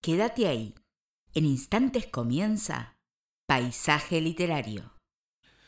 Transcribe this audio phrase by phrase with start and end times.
[0.00, 0.74] Quédate ahí.
[1.34, 2.96] En instantes comienza
[3.48, 4.92] Paisaje Literario.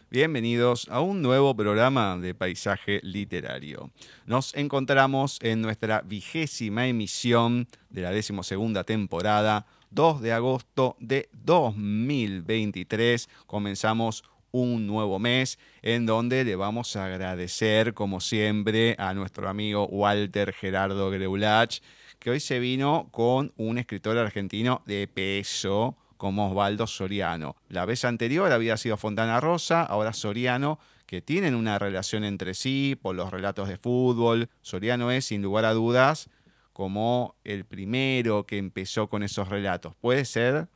[0.09, 3.91] Bienvenidos a un nuevo programa de Paisaje Literario.
[4.27, 13.29] Nos encontramos en nuestra vigésima emisión de la decimosegunda temporada, 2 de agosto de 2023.
[13.47, 14.23] Comenzamos
[14.53, 20.53] un nuevo mes en donde le vamos a agradecer, como siempre, a nuestro amigo Walter
[20.53, 21.81] Gerardo Greulach,
[22.21, 27.57] que hoy se vino con un escritor argentino de peso como Osvaldo Soriano.
[27.71, 32.97] La vez anterior había sido Fontana Rosa, ahora Soriano, que tienen una relación entre sí
[33.01, 34.51] por los relatos de fútbol.
[34.61, 36.29] Soriano es, sin lugar a dudas,
[36.75, 39.95] como el primero que empezó con esos relatos.
[39.97, 40.69] Puede ser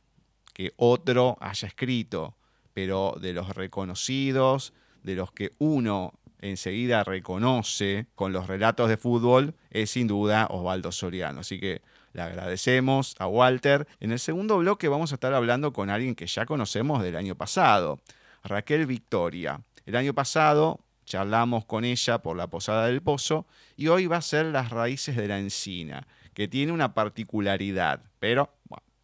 [0.51, 2.35] que otro haya escrito,
[2.73, 9.55] pero de los reconocidos, de los que uno enseguida reconoce con los relatos de fútbol,
[9.69, 11.41] es sin duda Osvaldo Soriano.
[11.41, 11.81] Así que
[12.13, 13.87] le agradecemos a Walter.
[13.99, 17.35] En el segundo bloque vamos a estar hablando con alguien que ya conocemos del año
[17.35, 17.99] pasado,
[18.43, 19.61] Raquel Victoria.
[19.85, 24.21] El año pasado charlamos con ella por la Posada del Pozo y hoy va a
[24.21, 28.51] ser Las Raíces de la Encina, que tiene una particularidad, pero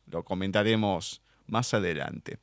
[0.08, 2.40] lo comentaremos más adelante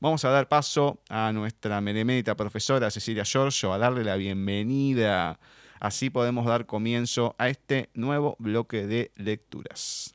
[0.00, 5.38] Vamos a dar paso a nuestra meremérita profesora Cecilia Giorgio a darle la bienvenida.
[5.78, 10.14] Así podemos dar comienzo a este nuevo bloque de lecturas.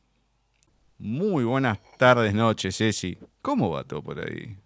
[0.98, 3.18] Muy buenas tardes, noches, Ceci.
[3.42, 4.58] ¿Cómo va todo por ahí?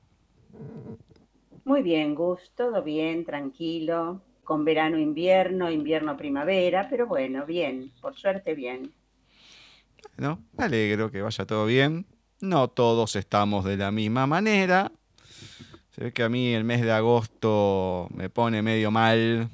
[1.70, 8.16] Muy bien, Gus, todo bien, tranquilo, con verano, invierno, invierno, primavera, pero bueno, bien, por
[8.16, 8.92] suerte bien.
[10.18, 12.08] Bueno, me alegro que vaya todo bien.
[12.42, 14.92] No todos estamos de la misma manera.
[15.92, 19.48] Se ve que a mí el mes de agosto me pone medio mal,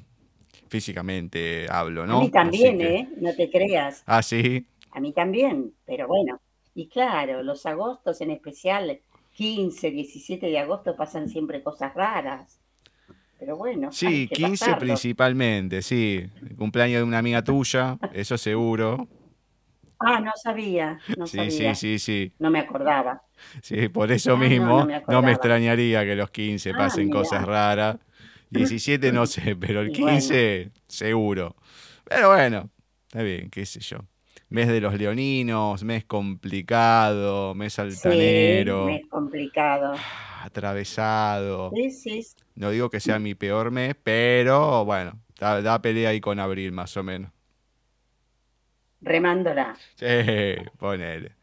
[0.68, 2.16] físicamente hablo, ¿no?
[2.16, 3.10] A mí también, ¿eh?
[3.18, 4.02] No te creas.
[4.06, 4.66] Ah, sí.
[4.90, 6.40] A mí también, pero bueno.
[6.74, 8.88] Y claro, los agostos en especial
[9.36, 12.58] 15, 17 de agosto pasan siempre cosas raras.
[13.38, 13.92] Pero bueno.
[13.92, 16.26] Sí, 15 principalmente, sí.
[16.40, 19.06] El cumpleaños de una amiga tuya, eso seguro.
[19.98, 20.98] Ah, no sabía.
[21.18, 22.32] No sí, sí, sí, sí.
[22.38, 23.22] No me acordaba.
[23.60, 27.98] Sí, por eso ah, mismo no, me extrañaría que los 15 ah, pasen cosas raras.
[28.48, 31.56] 17 no sé, pero el 15 seguro.
[32.04, 32.70] Pero bueno,
[33.06, 33.98] está bien, qué sé yo
[34.48, 38.86] mes de los leoninos, mes complicado, mes altanero.
[38.86, 39.94] Sí, mes complicado.
[40.42, 41.72] Atravesado.
[41.74, 42.26] Sí, sí.
[42.54, 46.96] No digo que sea mi peor mes, pero bueno, da, pelea ahí con abril más
[46.96, 47.32] o menos.
[49.00, 49.76] Remándola.
[49.96, 50.06] Sí,
[50.78, 51.36] ponele.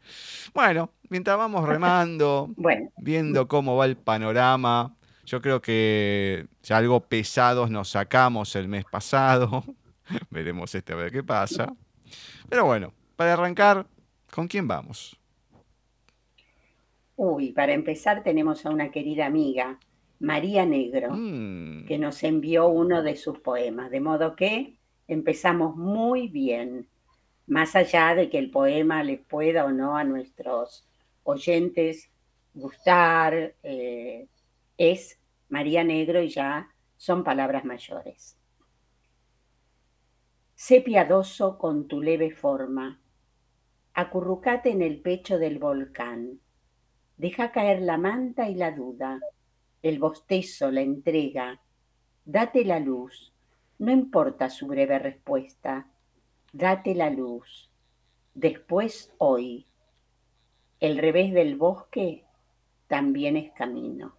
[0.52, 2.50] Bueno, mientras vamos remando,
[2.96, 8.84] viendo cómo va el panorama, yo creo que ya algo pesados nos sacamos el mes
[8.90, 9.62] pasado.
[10.30, 11.74] Veremos este a ver qué pasa.
[12.48, 13.86] Pero bueno, para arrancar,
[14.32, 15.18] ¿con quién vamos?
[17.16, 19.78] Uy, para empezar tenemos a una querida amiga,
[20.18, 21.86] María Negro, mm.
[21.86, 24.76] que nos envió uno de sus poemas, de modo que
[25.06, 26.88] empezamos muy bien,
[27.46, 30.86] más allá de que el poema les pueda o no a nuestros
[31.24, 32.10] oyentes
[32.54, 34.26] gustar, eh,
[34.78, 38.36] es María Negro y ya son palabras mayores.
[40.56, 43.00] Sé piadoso con tu leve forma.
[43.92, 46.40] Acurrucate en el pecho del volcán.
[47.16, 49.20] Deja caer la manta y la duda,
[49.82, 51.60] el bostezo, la entrega.
[52.24, 53.32] Date la luz.
[53.78, 55.88] No importa su breve respuesta.
[56.52, 57.70] Date la luz.
[58.34, 59.66] Después hoy.
[60.78, 62.24] El revés del bosque
[62.86, 64.14] también es camino.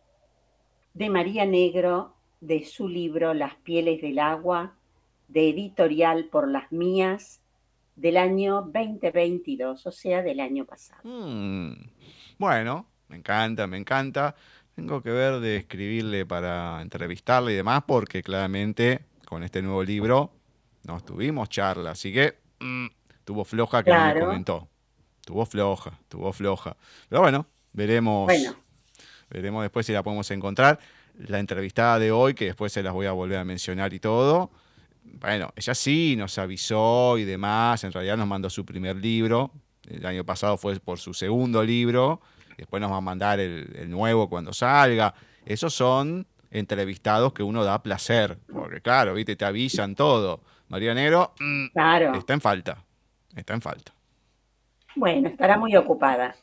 [0.93, 4.75] De María Negro, de su libro Las pieles del agua,
[5.27, 7.41] de editorial por las mías
[7.95, 11.01] del año 2022, o sea, del año pasado.
[11.03, 11.73] Mm,
[12.37, 14.35] bueno, me encanta, me encanta.
[14.75, 20.31] Tengo que ver de escribirle para entrevistarle y demás, porque claramente con este nuevo libro
[20.83, 22.87] nos tuvimos charla, así que mm,
[23.23, 24.67] tuvo floja que me comentó.
[25.25, 26.75] Tuvo floja, tuvo floja.
[27.09, 28.31] Pero bueno, veremos.
[29.29, 30.79] Veremos después si la podemos encontrar.
[31.17, 34.51] La entrevistada de hoy, que después se las voy a volver a mencionar y todo.
[35.05, 37.83] Bueno, ella sí nos avisó y demás.
[37.83, 39.51] En realidad nos mandó su primer libro.
[39.87, 42.21] El año pasado fue por su segundo libro.
[42.57, 45.13] Después nos va a mandar el, nuevo cuando salga.
[45.45, 48.37] Esos son entrevistados que uno da placer.
[48.51, 50.41] Porque claro, viste, te avisan todo.
[50.67, 52.13] María Negro mm, claro.
[52.15, 52.83] está en falta.
[53.35, 53.93] Está en falta.
[54.95, 56.35] Bueno, estará muy ocupada.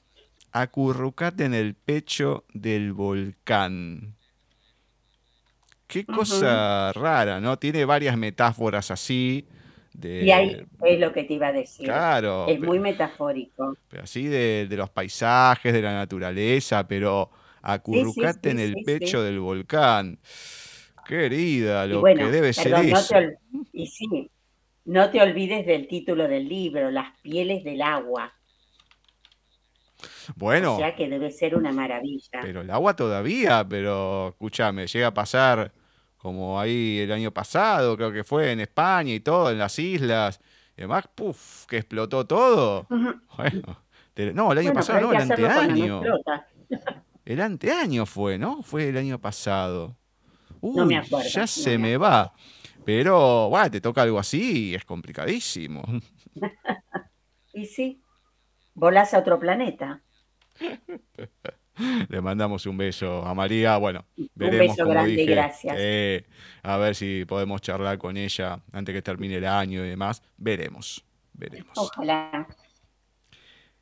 [0.52, 4.14] Acurrucate en el pecho del volcán.
[5.92, 7.58] Qué cosa rara, ¿no?
[7.58, 9.44] Tiene varias metáforas así.
[9.92, 11.84] De, y ahí es lo que te iba a decir.
[11.84, 12.46] Claro.
[12.48, 13.76] Es muy metafórico.
[13.90, 17.30] Pero así de, los paisajes, de la naturaleza, pero
[17.60, 20.18] acurrucate en el pecho del volcán.
[21.06, 23.16] Querida, lo que debe ser eso.
[23.74, 24.30] y sí,
[24.86, 28.32] no te olvides del título del libro, Las pieles del agua.
[30.36, 30.76] Bueno.
[30.76, 32.40] O sea que debe ser una maravilla.
[32.40, 35.70] Pero el agua todavía, pero escúchame, llega a pasar
[36.22, 40.40] como ahí el año pasado, creo que fue en España y todo, en las islas.
[40.76, 42.86] Y además, puff, que explotó todo.
[43.36, 43.82] Bueno,
[44.32, 46.00] no, el año pasado no, el anteaño.
[47.24, 48.62] el anteaño fue, ¿no?
[48.62, 49.96] Fue el año pasado.
[50.62, 51.28] no me acuerdo.
[51.28, 52.32] Ya se me va.
[52.84, 55.82] Pero, bueno, te toca algo así y es complicadísimo.
[57.52, 58.00] y sí,
[58.74, 60.02] volás a otro planeta.
[62.08, 63.76] Le mandamos un beso a María.
[63.76, 64.04] Bueno,
[64.34, 64.70] veremos.
[64.70, 65.76] Un beso grande, gracias.
[65.78, 66.24] Eh,
[66.62, 70.22] a ver si podemos charlar con ella antes que termine el año y demás.
[70.36, 71.76] Veremos, veremos.
[71.76, 72.46] Ojalá.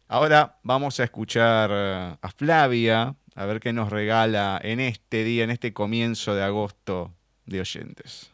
[0.09, 5.51] Ahora vamos a escuchar a Flavia, a ver qué nos regala en este día, en
[5.51, 7.13] este comienzo de agosto
[7.47, 8.33] de oyentes.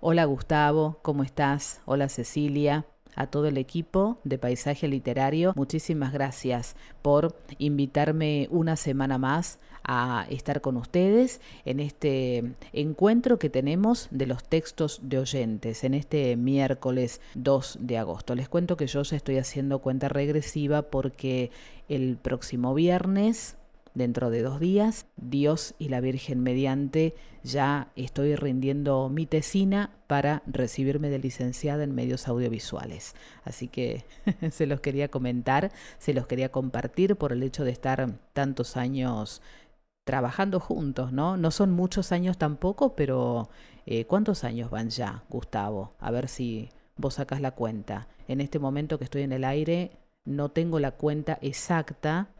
[0.00, 1.80] Hola Gustavo, ¿cómo estás?
[1.86, 2.84] Hola Cecilia
[3.14, 5.52] a todo el equipo de Paisaje Literario.
[5.56, 13.50] Muchísimas gracias por invitarme una semana más a estar con ustedes en este encuentro que
[13.50, 18.34] tenemos de los textos de oyentes en este miércoles 2 de agosto.
[18.34, 21.50] Les cuento que yo ya estoy haciendo cuenta regresiva porque
[21.88, 23.56] el próximo viernes
[23.94, 30.42] dentro de dos días, Dios y la Virgen mediante, ya estoy rindiendo mi tesina para
[30.46, 33.14] recibirme de licenciada en medios audiovisuales.
[33.44, 34.04] Así que
[34.50, 39.42] se los quería comentar, se los quería compartir por el hecho de estar tantos años
[40.04, 41.36] trabajando juntos, ¿no?
[41.36, 43.50] No son muchos años tampoco, pero
[43.86, 45.94] eh, ¿cuántos años van ya, Gustavo?
[46.00, 48.08] A ver si vos sacas la cuenta.
[48.28, 49.92] En este momento que estoy en el aire,
[50.24, 52.30] no tengo la cuenta exacta,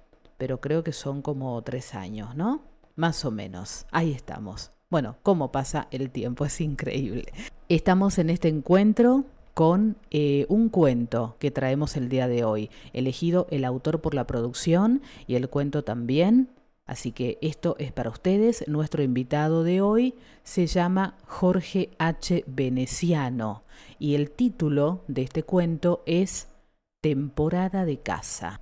[0.43, 2.63] pero creo que son como tres años, ¿no?
[2.97, 3.87] Más o menos.
[3.93, 4.73] Ahí estamos.
[4.91, 7.27] Bueno, cómo pasa el tiempo, es increíble.
[7.69, 9.25] Estamos en este encuentro
[9.55, 14.27] con eh, un cuento que traemos el día de hoy, elegido el autor por la
[14.27, 16.49] producción y el cuento también.
[16.87, 18.67] Así que esto es para ustedes.
[18.67, 22.43] Nuestro invitado de hoy se llama Jorge H.
[22.49, 23.63] Veneciano
[24.01, 26.49] y el título de este cuento es
[27.01, 28.62] Temporada de casa.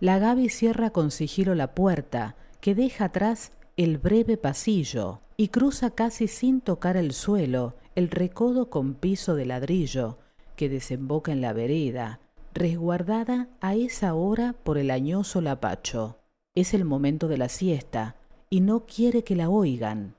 [0.00, 5.90] La Gaby cierra con sigilo la puerta, que deja atrás el breve pasillo, y cruza
[5.90, 10.18] casi sin tocar el suelo el recodo con piso de ladrillo,
[10.56, 12.20] que desemboca en la vereda,
[12.52, 16.18] resguardada a esa hora por el añoso lapacho.
[16.54, 18.16] Es el momento de la siesta,
[18.50, 20.14] y no quiere que la oigan.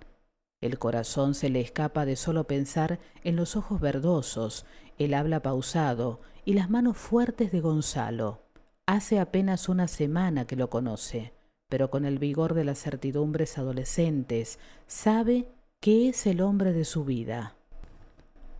[0.62, 4.65] El corazón se le escapa de solo pensar en los ojos verdosos,
[4.98, 8.45] el habla pausado y las manos fuertes de Gonzalo.
[8.88, 11.34] Hace apenas una semana que lo conoce,
[11.70, 15.48] pero con el vigor de las certidumbres adolescentes sabe
[15.80, 17.56] que es el hombre de su vida.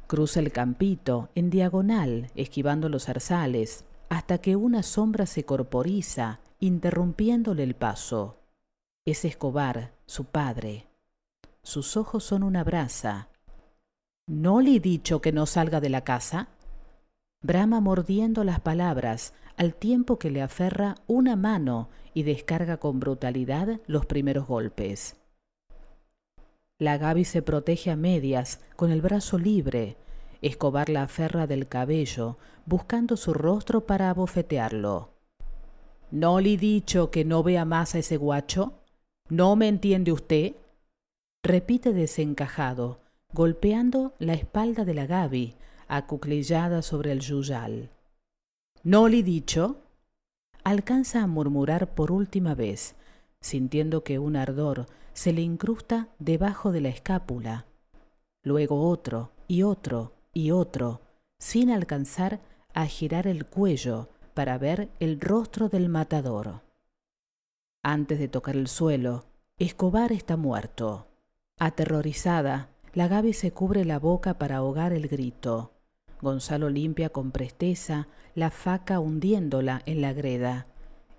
[0.08, 7.64] Cruza el campito en diagonal, esquivando los zarzales, hasta que una sombra se corporiza, interrumpiéndole
[7.64, 8.38] el paso.
[9.06, 10.88] Es Escobar, su padre.
[11.62, 13.30] Sus ojos son una brasa.
[14.28, 16.48] ¿No le he dicho que no salga de la casa?
[17.46, 23.80] Brama mordiendo las palabras, al tiempo que le aferra una mano y descarga con brutalidad
[23.86, 25.16] los primeros golpes.
[26.80, 29.96] La Gaby se protege a medias, con el brazo libre.
[30.42, 35.12] Escobar la aferra del cabello, buscando su rostro para abofetearlo.
[36.10, 38.74] ¿No le he dicho que no vea más a ese guacho?
[39.30, 40.56] ¿No me entiende usted?
[41.44, 43.02] Repite desencajado,
[43.34, 45.54] golpeando la espalda de la Gaby,
[45.88, 47.90] acuclillada sobre el yuyal.
[48.84, 49.78] ¿No le he dicho?
[50.64, 52.96] Alcanza a murmurar por última vez,
[53.40, 57.66] sintiendo que un ardor se le incrusta debajo de la escápula.
[58.44, 61.02] Luego otro y otro y otro,
[61.40, 62.42] sin alcanzar
[62.74, 66.62] a girar el cuello para ver el rostro del matador.
[67.82, 69.26] antes de tocar el suelo,
[69.58, 71.08] Escobar está muerto.
[71.60, 75.75] Aterrorizada, la Gaby se cubre la boca para ahogar el grito.
[76.22, 80.68] Gonzalo limpia con presteza la faca hundiéndola en la greda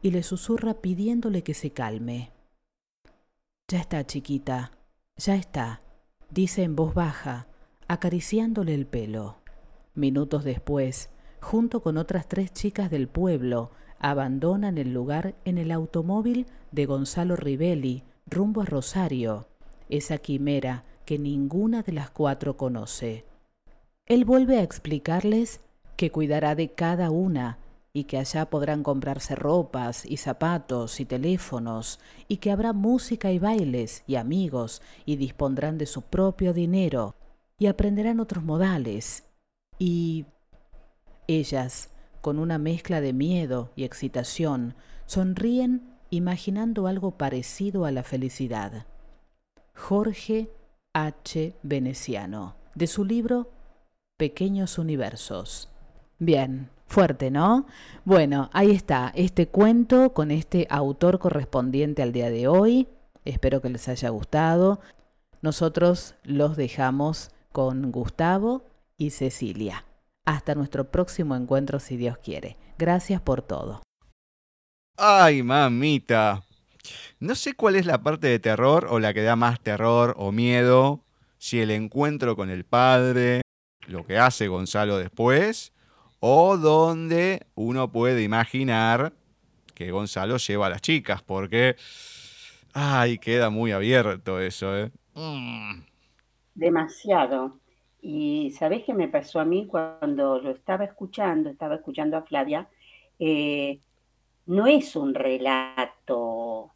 [0.02, 2.32] y le susurra pidiéndole que se calme.
[3.68, 4.72] Ya está, chiquita,
[5.16, 5.82] ya está,
[6.30, 7.48] dice en voz baja,
[7.88, 9.38] acariciándole el pelo.
[9.94, 11.10] Minutos después,
[11.40, 17.36] junto con otras tres chicas del pueblo, abandonan el lugar en el automóvil de Gonzalo
[17.36, 19.48] Rivelli, rumbo a Rosario,
[19.88, 23.24] esa quimera que ninguna de las cuatro conoce.
[24.06, 25.60] Él vuelve a explicarles
[25.96, 27.58] que cuidará de cada una
[27.92, 31.98] y que allá podrán comprarse ropas y zapatos y teléfonos,
[32.28, 37.16] y que habrá música y bailes y amigos, y dispondrán de su propio dinero,
[37.58, 39.24] y aprenderán otros modales.
[39.78, 40.26] Y
[41.26, 41.88] ellas,
[42.20, 44.74] con una mezcla de miedo y excitación,
[45.06, 48.86] sonríen imaginando algo parecido a la felicidad.
[49.74, 50.50] Jorge
[50.92, 51.54] H.
[51.62, 53.55] Veneciano, de su libro
[54.16, 55.68] Pequeños Universos.
[56.18, 57.66] Bien, Fuerte, ¿no?
[58.04, 62.86] Bueno, ahí está, este cuento con este autor correspondiente al día de hoy.
[63.24, 64.80] Espero que les haya gustado.
[65.42, 68.62] Nosotros los dejamos con Gustavo
[68.96, 69.84] y Cecilia.
[70.24, 72.56] Hasta nuestro próximo encuentro si Dios quiere.
[72.78, 73.82] Gracias por todo.
[74.96, 76.44] Ay, mamita.
[77.18, 80.30] No sé cuál es la parte de terror o la que da más terror o
[80.30, 81.02] miedo,
[81.38, 83.42] si el encuentro con el padre,
[83.86, 85.72] lo que hace Gonzalo después,
[86.20, 89.12] o donde uno puede imaginar
[89.74, 91.76] que Gonzalo lleva a las chicas, porque,
[92.72, 94.90] ay, queda muy abierto eso, ¿eh?
[95.14, 95.82] Mm.
[96.54, 97.58] Demasiado.
[98.00, 102.68] Y sabés qué me pasó a mí cuando lo estaba escuchando, estaba escuchando a Flavia,
[103.18, 103.80] eh,
[104.46, 106.70] no es un relato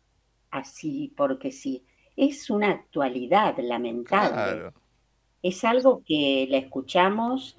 [0.50, 1.84] así porque sí,
[2.16, 4.72] es una actualidad lamentable.
[5.42, 7.56] Es algo que la escuchamos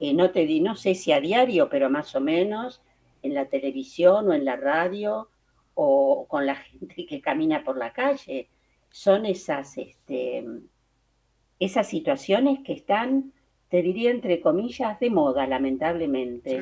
[0.00, 2.82] eh, no te di, no sé si a diario, pero más o menos
[3.22, 5.30] en la televisión o en la radio
[5.74, 8.48] o con la gente que camina por la calle.
[8.90, 10.44] Son esas, este,
[11.58, 13.32] esas situaciones que están,
[13.68, 16.60] te diría entre comillas, de moda, lamentablemente.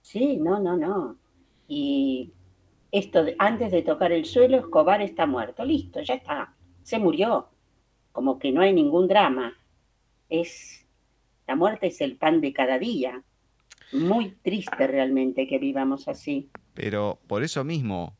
[0.00, 0.88] Sí, no, no, no.
[0.88, 1.16] no.
[1.68, 2.32] Y
[2.90, 5.64] esto, antes de tocar el suelo, Escobar está muerto.
[5.64, 6.54] Listo, ya está.
[6.82, 7.51] Se murió.
[8.12, 9.54] Como que no hay ningún drama
[10.28, 10.86] es,
[11.46, 13.22] la muerte es el pan de cada día.
[13.92, 16.50] Muy triste realmente que vivamos así.
[16.74, 18.16] Pero por eso mismo,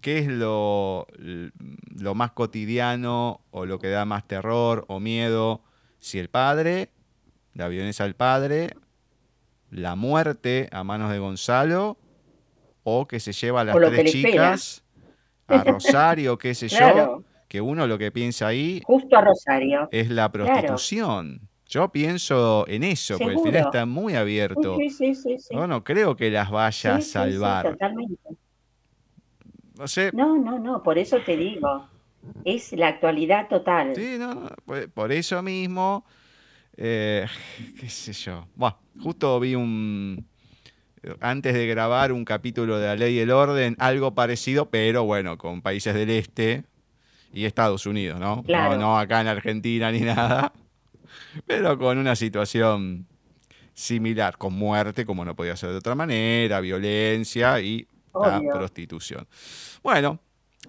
[0.00, 5.62] ¿qué es lo, lo más cotidiano o lo que da más terror o miedo?
[5.98, 6.90] Si el padre,
[7.54, 8.70] la violencia del padre,
[9.70, 11.98] la muerte a manos de Gonzalo,
[12.84, 14.84] o que se lleva a las tres chicas
[15.46, 20.10] a Rosario, qué sé yo, que uno lo que piensa ahí justo a Rosario es
[20.10, 21.48] la prostitución.
[21.66, 24.76] Yo pienso en eso, porque el final está muy abierto.
[24.76, 27.70] Sí, sí, sí, no creo que las vaya a salvar.
[27.70, 28.16] totalmente.
[29.78, 30.10] No sé.
[30.14, 31.86] No, no, no, por eso te digo.
[32.44, 33.94] Es la actualidad total.
[33.94, 34.48] Sí, no,
[34.94, 36.04] por, eso mismo,
[36.76, 37.26] eh,
[37.80, 38.46] qué sé yo.
[38.54, 40.26] Bueno, justo vi un,
[41.20, 45.38] antes de grabar un capítulo de La Ley y el Orden, algo parecido, pero bueno,
[45.38, 46.64] con países del este,
[47.32, 48.44] y Estados Unidos, ¿no?
[48.46, 48.98] ¿no?
[48.98, 50.52] acá en Argentina ni nada,
[51.46, 53.06] pero con una situación
[53.74, 59.26] similar, con muerte, como no podía ser de otra manera, violencia y la prostitución.
[59.82, 60.18] Bueno,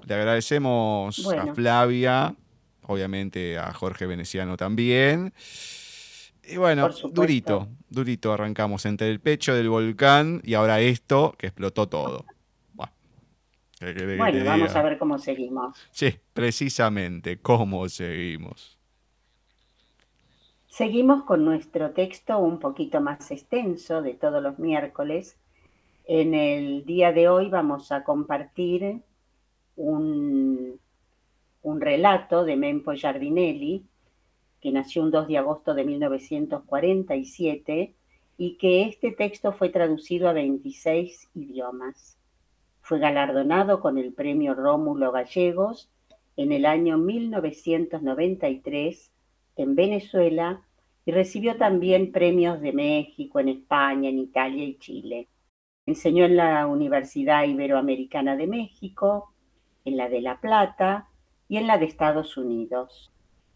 [0.06, 2.36] le agradecemos a Flavia,
[2.84, 5.34] obviamente a Jorge Veneciano también.
[6.44, 11.88] Y bueno, durito, durito arrancamos entre el pecho del volcán y ahora esto que explotó
[11.88, 12.26] todo.
[13.80, 15.78] Bueno, vamos a ver cómo seguimos.
[15.92, 18.78] Sí, precisamente, cómo seguimos.
[20.68, 25.38] Seguimos con nuestro texto un poquito más extenso de todos los miércoles.
[26.06, 29.02] En el día de hoy vamos a compartir
[29.78, 30.78] un,
[31.62, 33.86] un relato de Mempo Giardinelli,
[34.60, 37.96] que nació un 2 de agosto de 1947
[38.38, 42.19] y que este texto fue traducido a 26 idiomas.
[42.90, 45.92] Fue galardonado con el premio Rómulo Gallegos
[46.36, 49.12] en el año 1993
[49.58, 50.64] en Venezuela
[51.06, 55.28] y recibió también premios de México, en España, en Italia y Chile.
[55.86, 59.36] Enseñó en la Universidad Iberoamericana de México,
[59.86, 61.10] en la de La Plata
[61.48, 63.12] y en la de Estados Unidos.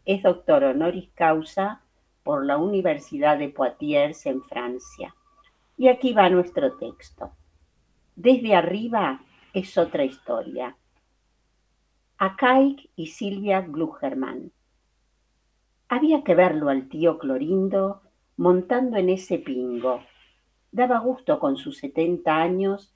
[0.05, 1.81] Es doctor honoris causa
[2.21, 5.15] por la Universidad de Poitiers en Francia.
[5.75, 7.31] Y aquí va nuestro texto.
[8.15, 9.21] Desde arriba
[9.53, 10.77] es otra historia.
[12.19, 14.51] Akaik y Silvia Glugerman.
[15.89, 18.03] Había que verlo al tío Clorindo
[18.37, 20.01] montando en ese pingo.
[20.71, 22.93] Daba gusto con sus setenta años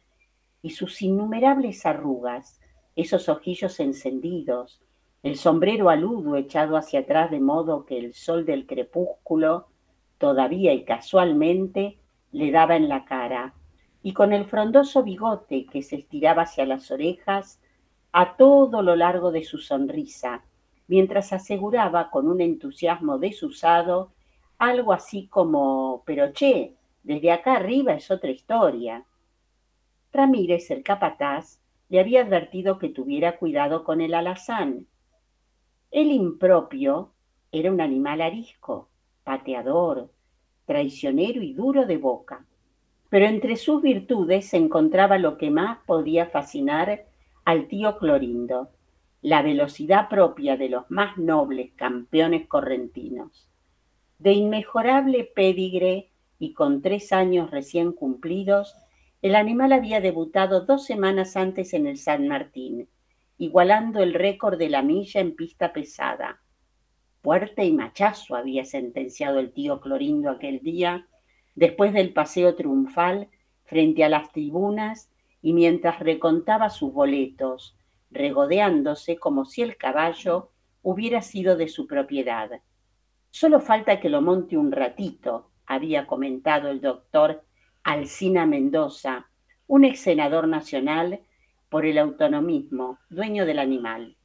[0.62, 2.60] y sus innumerables arrugas,
[2.96, 4.84] esos ojillos encendidos,
[5.24, 9.68] el sombrero aludo echado hacia atrás de modo que el sol del crepúsculo,
[10.20, 11.98] todavía y casualmente,
[12.32, 13.56] le daba en la cara,
[14.08, 17.60] y con el frondoso bigote que se estiraba hacia las orejas
[18.14, 20.46] a todo lo largo de su sonrisa,
[20.88, 24.14] mientras aseguraba con un entusiasmo desusado
[24.60, 29.04] algo así como, pero che, desde acá arriba es otra historia.
[30.14, 31.60] Ramírez, el capataz,
[31.90, 34.88] le había advertido que tuviera cuidado con el alazán.
[35.92, 37.12] El impropio
[37.52, 38.88] era un animal arisco,
[39.26, 40.10] pateador,
[40.64, 42.47] traicionero y duro de boca.
[43.10, 47.06] Pero entre sus virtudes se encontraba lo que más podía fascinar
[47.46, 48.70] al tío Clorindo,
[49.22, 53.48] la velocidad propia de los más nobles campeones correntinos.
[54.20, 56.10] De inmejorable pedigre
[56.40, 58.76] y con tres años recién cumplidos,
[59.22, 62.88] el animal había debutado dos semanas antes en el San Martín,
[63.38, 66.42] igualando el récord de la milla en pista pesada.
[67.22, 71.08] Fuerte y machazo había sentenciado el tío Clorindo aquel día,
[71.58, 73.30] después del paseo triunfal,
[73.66, 75.10] frente a las tribunas
[75.42, 77.76] y mientras recontaba sus boletos,
[78.12, 80.52] regodeándose como si el caballo
[80.84, 82.62] hubiera sido de su propiedad.
[83.32, 87.44] Solo falta que lo monte un ratito, había comentado el doctor
[87.84, 89.28] Alcina Mendoza,
[89.66, 91.22] un ex senador nacional
[91.70, 94.16] por el autonomismo, dueño del animal.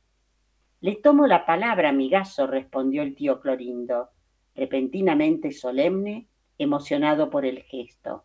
[0.83, 4.11] Le tomo la palabra, amigazo, respondió el tío Clorindo,
[4.55, 6.29] repentinamente solemne,
[6.59, 8.25] emocionado por el gesto.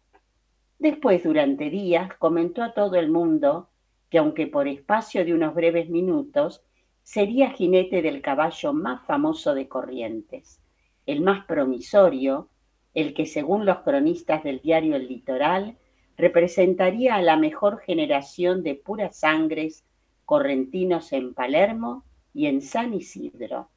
[0.80, 3.70] Después, durante días, comentó a todo el mundo
[4.10, 6.64] que, aunque por espacio de unos breves minutos,
[7.04, 10.62] sería jinete del caballo más famoso de Corrientes,
[11.06, 12.50] el más promisorio,
[12.94, 15.78] el que según los cronistas del diario El Litoral
[16.18, 19.86] representaría a la mejor generación de puras sangres
[20.26, 23.70] correntinos en Palermo y en San Isidro.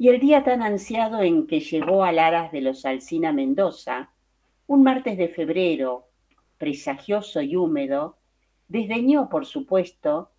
[0.00, 4.12] Y el día tan ansiado en que llegó al aras de los Alcina Mendoza,
[4.68, 6.06] un martes de febrero,
[6.56, 8.16] presagioso y húmedo,
[8.68, 10.30] desdeñó, por supuesto,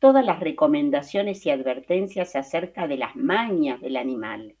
[0.00, 4.54] todas las recomendaciones y advertencias acerca de las mañas del animal.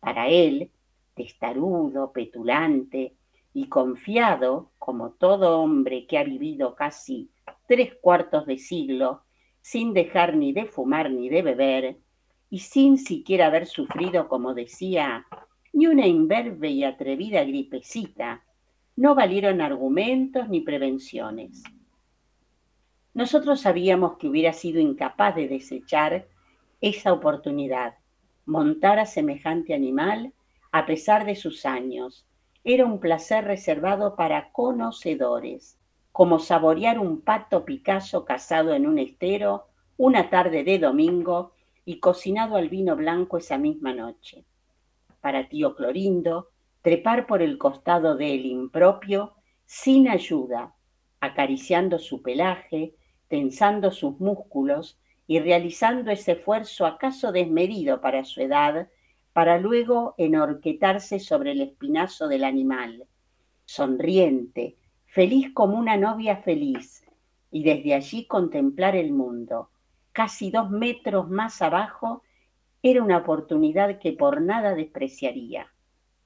[0.00, 0.72] Para él,
[1.14, 3.14] testarudo, petulante
[3.52, 7.30] y confiado, como todo hombre que ha vivido casi
[7.68, 9.22] tres cuartos de siglo
[9.60, 11.98] sin dejar ni de fumar ni de beber,
[12.54, 15.26] y sin siquiera haber sufrido, como decía,
[15.72, 18.44] ni una imberbe y atrevida gripecita,
[18.94, 21.64] no valieron argumentos ni prevenciones.
[23.12, 26.28] Nosotros sabíamos que hubiera sido incapaz de desechar
[26.80, 27.94] esa oportunidad,
[28.46, 30.32] montar a semejante animal
[30.70, 32.24] a pesar de sus años.
[32.62, 35.76] Era un placer reservado para conocedores,
[36.12, 41.50] como saborear un pato Picasso cazado en un estero una tarde de domingo
[41.84, 44.44] y cocinado al vino blanco esa misma noche.
[45.20, 46.50] Para tío Clorindo,
[46.82, 50.74] trepar por el costado del impropio sin ayuda,
[51.20, 52.94] acariciando su pelaje,
[53.28, 58.88] tensando sus músculos y realizando ese esfuerzo acaso desmedido para su edad,
[59.32, 63.06] para luego enorquetarse sobre el espinazo del animal,
[63.64, 67.04] sonriente, feliz como una novia feliz,
[67.50, 69.70] y desde allí contemplar el mundo.
[70.14, 72.22] Casi dos metros más abajo
[72.84, 75.66] era una oportunidad que por nada despreciaría.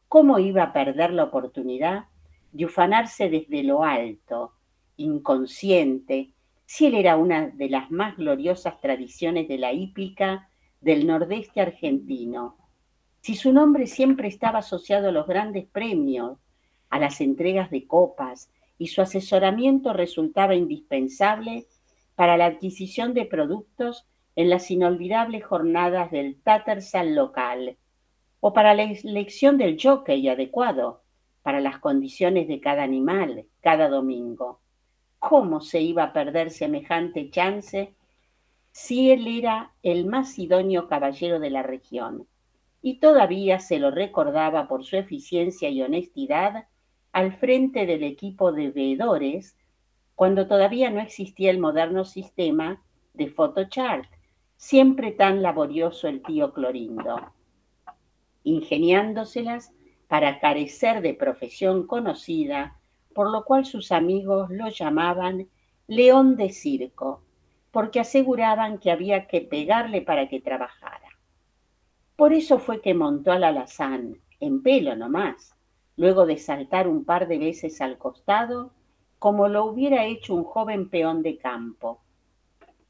[0.09, 2.05] ¿Cómo iba a perder la oportunidad
[2.53, 4.53] de ufanarse desde lo alto,
[4.99, 6.35] inconsciente,
[6.67, 10.51] si él era una de las más gloriosas tradiciones de la hípica
[10.83, 12.59] del nordeste argentino,
[13.23, 16.39] si su nombre siempre estaba asociado a los grandes premios,
[16.91, 21.67] a las entregas de copas, y su asesoramiento resultaba indispensable
[22.19, 27.77] para la adquisición de productos en las inolvidables jornadas del Tattersall local,
[28.41, 31.03] o para la elección del jockey adecuado
[31.43, 34.59] para las condiciones de cada animal cada domingo.
[35.21, 37.95] ¿Cómo se iba a perder semejante chance
[38.73, 42.27] si él era el más idóneo caballero de la región?
[42.83, 46.67] y todavía se lo recordaba por su eficiencia y honestidad
[47.13, 49.57] al frente del equipo de veedores
[50.19, 52.83] cuando todavía no existía el moderno sistema
[53.15, 54.11] de photochart,
[54.57, 57.33] siempre tan laborioso el tío Clorindo,
[58.43, 59.73] ingeniándoselas
[60.09, 62.81] para carecer de profesión conocida,
[63.15, 65.47] por lo cual sus amigos lo llamaban
[65.87, 67.23] león de circo,
[67.71, 71.17] porque aseguraban que había que pegarle para que trabajara.
[72.17, 75.55] Por eso fue que montó al alazán, en pelo nomás,
[75.95, 78.73] luego de saltar un par de veces al costado,
[79.19, 82.01] como lo hubiera hecho un joven peón de campo.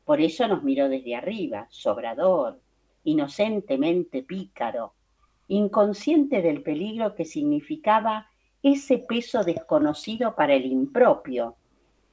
[0.04, 2.60] Por eso nos miró desde arriba, sobrador,
[3.04, 4.94] inocentemente pícaro,
[5.48, 8.28] inconsciente del peligro que significaba
[8.62, 11.56] ese peso desconocido para el impropio,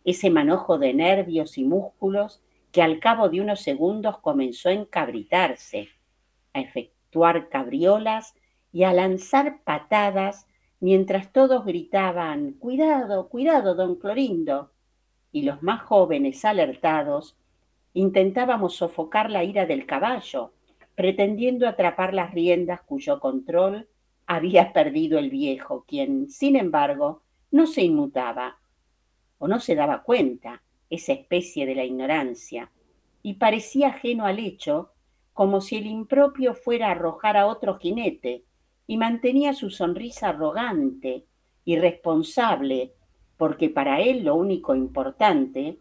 [0.04, 5.90] ese manojo de nervios y músculos que al cabo de unos segundos comenzó a encabritarse,
[6.54, 8.36] a efectuar cabriolas
[8.72, 10.48] y a lanzar patadas
[10.80, 14.72] mientras todos gritaban Cuidado, cuidado, don Clorindo.
[15.32, 17.38] Y los más jóvenes, alertados,
[17.94, 20.54] intentábamos sofocar la ira del caballo,
[20.96, 23.88] pretendiendo atrapar las riendas cuyo control
[24.26, 28.58] había perdido el viejo, quien, sin embargo, no se inmutaba
[29.38, 32.72] o no se daba cuenta, esa especie de la ignorancia,
[33.22, 34.92] y parecía ajeno al hecho,
[35.34, 38.44] como si el impropio fuera arrojar a otro jinete,
[38.88, 41.26] y mantenía su sonrisa arrogante,
[41.66, 42.94] irresponsable,
[43.38, 45.80] porque para él lo único importante,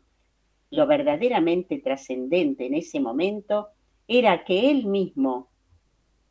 [0.71, 3.69] lo verdaderamente trascendente en ese momento,
[4.09, 5.51] era que él mismo,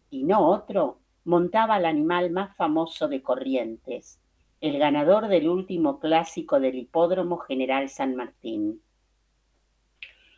[0.09, 4.19] y no otro, montaba al animal más famoso de Corrientes,
[4.59, 8.81] el ganador del último clásico del Hipódromo General San Martín.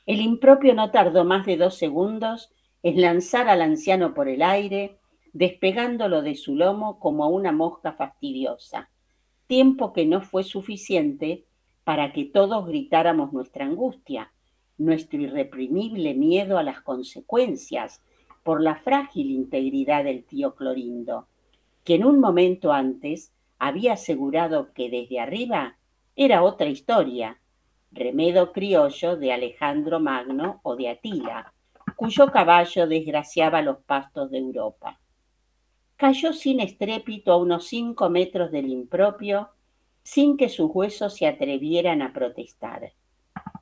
[0.05, 2.51] El impropio no tardó más de dos segundos
[2.83, 4.99] en lanzar al anciano por el aire,
[5.35, 8.89] despegándolo de su lomo como a una mosca fastidiosa,
[9.47, 11.43] tiempo que no fue suficiente
[11.83, 14.31] para que todos gritáramos nuestra angustia,
[14.77, 18.01] nuestro irreprimible miedo a las consecuencias
[18.43, 21.27] por la frágil integridad del tío Clorindo,
[21.83, 25.75] que en un momento antes había asegurado que desde arriba
[26.15, 27.41] era otra historia,
[27.91, 31.51] remedo criollo de Alejandro Magno o de Atila,
[31.97, 34.97] cuyo caballo desgraciaba los pastos de Europa.
[35.97, 39.49] Cayó sin estrépito a unos cinco metros del impropio,
[40.03, 42.93] sin que sus huesos se atrevieran a protestar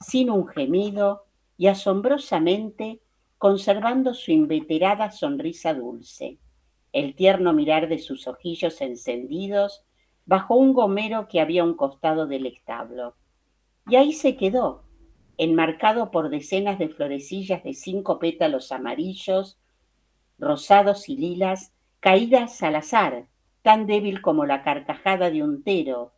[0.04, 1.26] sin un gemido
[1.58, 3.02] y asombrosamente
[3.38, 6.38] conservando su inveterada sonrisa dulce,
[6.92, 9.84] el tierno mirar de sus ojillos encendidos
[10.26, 13.16] bajo un gomero que había un costado del establo.
[13.88, 14.84] Y ahí se quedó,
[15.38, 19.60] enmarcado por decenas de florecillas de cinco pétalos amarillos,
[20.38, 23.28] rosados y lilas, caídas al azar,
[23.62, 26.12] tan débil como la carcajada de un tero,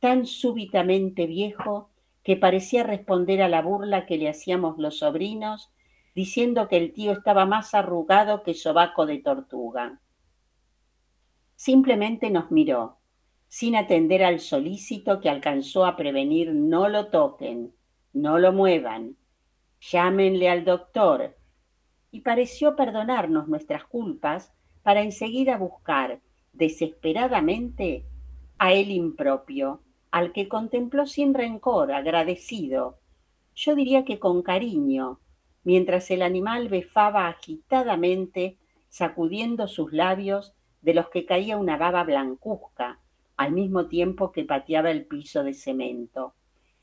[0.00, 1.90] tan súbitamente viejo
[2.24, 5.70] que parecía responder a la burla que le hacíamos los sobrinos,
[6.16, 10.00] diciendo que el tío estaba más arrugado que sobaco de tortuga.
[11.54, 12.98] Simplemente nos miró,
[13.46, 17.72] sin atender al solícito que alcanzó a prevenir no lo toquen,
[18.12, 19.16] no lo muevan,
[19.78, 21.38] llámenle al doctor,
[22.10, 26.20] y pareció perdonarnos nuestras culpas para enseguida buscar
[26.52, 28.04] desesperadamente
[28.58, 32.98] a él impropio al que contempló sin rencor, agradecido,
[33.54, 35.20] yo diría que con cariño,
[35.64, 43.00] mientras el animal befaba agitadamente, sacudiendo sus labios de los que caía una baba blancuzca,
[43.36, 46.34] al mismo tiempo que pateaba el piso de cemento.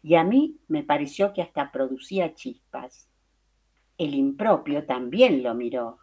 [0.02, 3.10] Y a mí me pareció que hasta producía chispas.
[3.98, 6.00] El impropio también lo miró,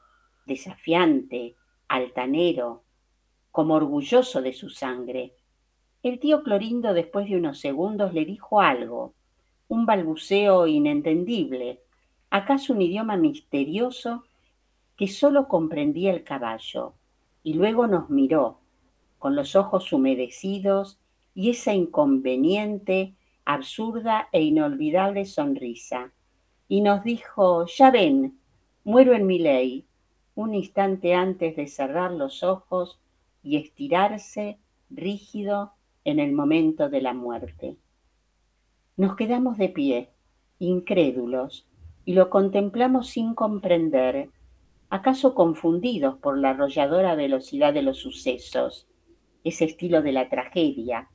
[0.46, 1.56] desafiante,
[1.88, 2.82] altanero,
[3.50, 5.34] como orgulloso de su sangre,
[6.02, 9.14] el tío Clorindo, después de unos segundos, le dijo algo,
[9.68, 11.80] un balbuceo inentendible,
[12.30, 14.22] acaso un idioma misterioso
[14.96, 16.94] que sólo comprendía el caballo,
[17.42, 18.60] y luego nos miró,
[19.18, 21.00] con los ojos humedecidos
[21.34, 26.12] y esa inconveniente, absurda e inolvidable sonrisa,
[26.68, 28.38] y nos dijo, ya ven,
[28.84, 29.86] muero en mi ley,
[30.36, 33.00] un instante antes de cerrar los ojos
[33.42, 34.58] y estirarse,
[34.90, 35.72] rígido,
[36.04, 37.76] en el momento de la muerte.
[38.96, 40.10] Nos quedamos de pie,
[40.60, 41.66] incrédulos,
[42.04, 44.30] y lo contemplamos sin comprender,
[44.90, 48.86] acaso confundidos por la arrolladora velocidad de los sucesos,
[49.42, 51.08] ese estilo de la tragedia,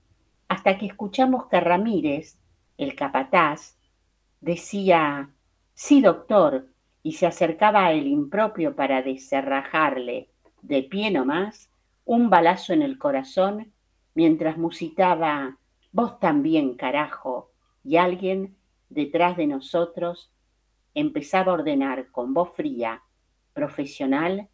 [0.48, 2.40] hasta que escuchamos que Ramírez,
[2.78, 3.78] el capataz,
[4.42, 5.30] decía,
[5.74, 6.71] sí, doctor,
[7.04, 10.30] y se acercaba a el impropio para deserrajarle,
[10.62, 11.72] de pie nomás,
[12.06, 13.72] un balazo en el corazón
[14.14, 15.58] mientras musitaba
[15.94, 17.52] Vos también, carajo,
[17.84, 18.56] y alguien
[18.90, 20.32] detrás de nosotros
[20.94, 23.04] empezaba a ordenar con voz fría,
[23.54, 24.48] profesional,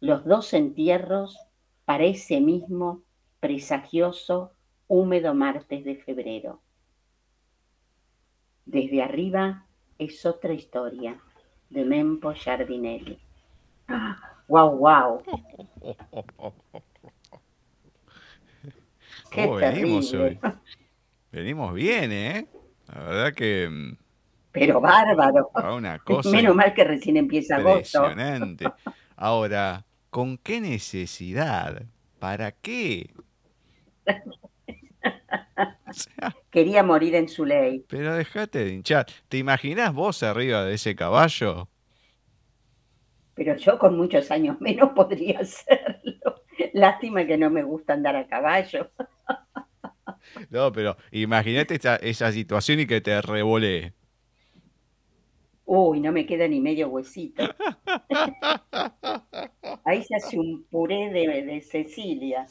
[0.00, 1.38] los dos entierros
[1.84, 3.04] para ese mismo
[3.38, 4.52] presagioso,
[4.88, 6.60] húmedo martes de febrero.
[8.64, 9.66] Desde arriba
[9.98, 11.20] es otra historia,
[11.70, 13.18] de Mempo Giardinelli.
[14.48, 15.22] ¡Wow, wow!
[19.30, 20.14] ¡Qué Oh, venimos terrible!
[20.14, 20.40] hoy.
[21.32, 22.48] Venimos bien, ¿eh?
[22.88, 23.96] La verdad que mm,
[24.52, 25.50] Pero bárbaro.
[25.76, 28.00] una cosa Menos mal que recién empieza agosto.
[28.10, 28.74] impresionante.
[29.16, 31.86] Ahora, ¿con qué necesidad?
[32.18, 33.14] ¿Para qué?
[35.94, 37.86] O sea, Quería morir en su ley.
[37.86, 39.06] pero dejate de hinchar.
[39.28, 41.68] ¿Te imaginás vos arriba de ese caballo?
[43.34, 46.44] Pero yo con muchos años menos podría hacerlo.
[46.74, 48.90] Lástima que no me gusta andar a caballo.
[50.50, 53.94] No, pero imagínate esa, esa situación y que te revolé.
[55.64, 57.56] Uy, no me queda ni medio huesito.
[59.84, 62.46] Ahí se hace un puré de, de Cecilia.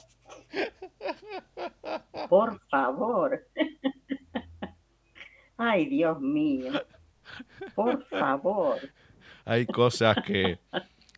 [2.30, 3.46] Por favor.
[5.58, 6.72] Ay, Dios mío.
[7.76, 8.78] Por favor.
[9.46, 10.60] Hay cosas que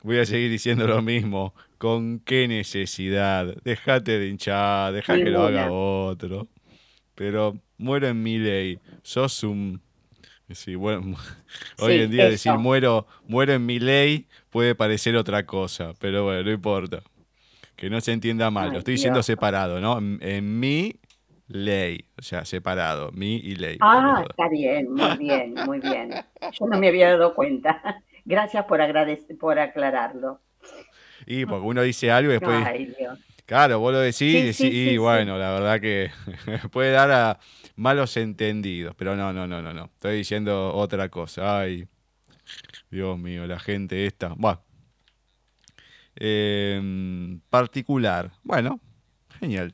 [0.03, 1.53] voy a seguir diciendo lo mismo.
[1.77, 3.55] ¿Con qué necesidad?
[3.63, 6.47] Dejate de hinchar, deja que lo haga otro.
[7.15, 8.79] Pero muero en mi ley.
[9.03, 9.81] Sos un.
[10.49, 11.15] Sí, bueno,
[11.79, 16.43] hoy en día decir muero, muero en mi ley puede parecer otra cosa, pero bueno,
[16.43, 17.03] no importa.
[17.81, 18.65] Que no se entienda mal.
[18.65, 19.25] Ay, lo estoy diciendo Dios.
[19.25, 19.97] separado, ¿no?
[19.97, 20.99] En, en mi
[21.47, 22.05] ley.
[22.15, 23.11] O sea, separado.
[23.11, 23.77] Mi y ley.
[23.81, 26.13] Ah, está bien, muy bien, muy bien.
[26.51, 28.03] Yo no me había dado cuenta.
[28.23, 28.81] Gracias por,
[29.39, 30.41] por aclararlo.
[31.25, 32.63] Y porque uno dice algo y después.
[32.63, 33.17] Ay, Dios.
[33.47, 36.11] Claro, vos lo decís Sí, y decís, sí, y sí, bueno, la verdad que
[36.71, 37.39] puede dar a
[37.75, 39.85] malos entendidos, pero no, no, no, no, no.
[39.85, 41.61] Estoy diciendo otra cosa.
[41.61, 41.87] Ay,
[42.91, 44.35] Dios mío, la gente esta.
[44.37, 44.61] Bueno.
[46.15, 48.31] Em, particular.
[48.43, 48.79] Bueno,
[49.39, 49.73] genial.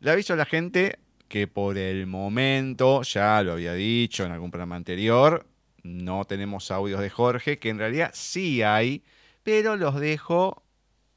[0.00, 4.50] Le aviso a la gente que por el momento, ya lo había dicho en algún
[4.50, 5.46] programa anterior,
[5.82, 9.02] no tenemos audios de Jorge, que en realidad sí hay,
[9.42, 10.62] pero los dejo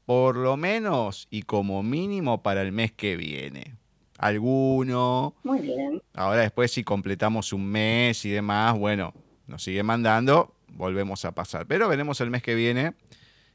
[0.06, 3.74] por lo menos y como mínimo para el mes que viene.
[4.18, 6.02] Alguno, Muy bien.
[6.14, 9.14] ahora después si completamos un mes y demás, bueno,
[9.46, 11.66] nos sigue mandando, volvemos a pasar.
[11.66, 12.94] Pero veremos el mes que viene,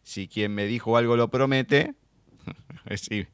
[0.03, 1.93] si quien me dijo algo lo promete,
[2.95, 3.27] sí,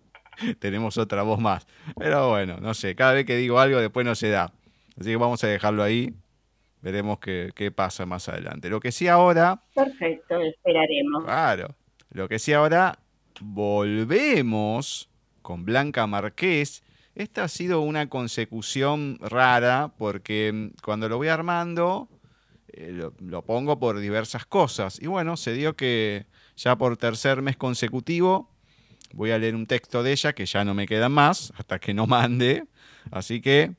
[0.59, 1.67] tenemos otra voz más.
[1.97, 4.53] Pero bueno, no sé, cada vez que digo algo después no se da.
[4.99, 6.13] Así que vamos a dejarlo ahí,
[6.81, 8.69] veremos qué, qué pasa más adelante.
[8.69, 9.61] Lo que sí ahora...
[9.73, 11.23] Perfecto, esperaremos.
[11.23, 11.75] Claro.
[12.11, 12.99] Lo que sí ahora
[13.41, 15.09] volvemos
[15.41, 16.83] con Blanca Marqués.
[17.15, 22.07] Esta ha sido una consecución rara porque mm, cuando lo voy armando
[22.73, 24.99] eh, lo, pongo por diversas cosas.
[25.01, 28.49] Y bueno, se dio que ya por tercer mes consecutivo
[29.13, 31.93] voy a leer un texto de ella que ya no me queda más hasta que
[31.93, 32.65] no mande.
[33.11, 33.73] Así que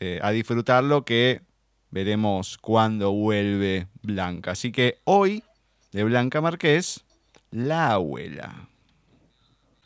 [0.00, 1.42] eh, a disfrutarlo que
[1.90, 4.52] veremos cuándo vuelve Blanca.
[4.52, 5.42] Así que hoy
[5.92, 7.04] de Blanca Marqués,
[7.50, 8.68] la abuela.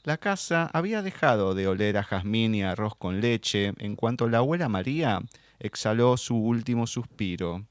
[0.02, 4.38] La casa había dejado de oler a jazmín y arroz con leche en cuanto la
[4.38, 5.20] abuela María
[5.58, 7.66] exhaló su último suspiro.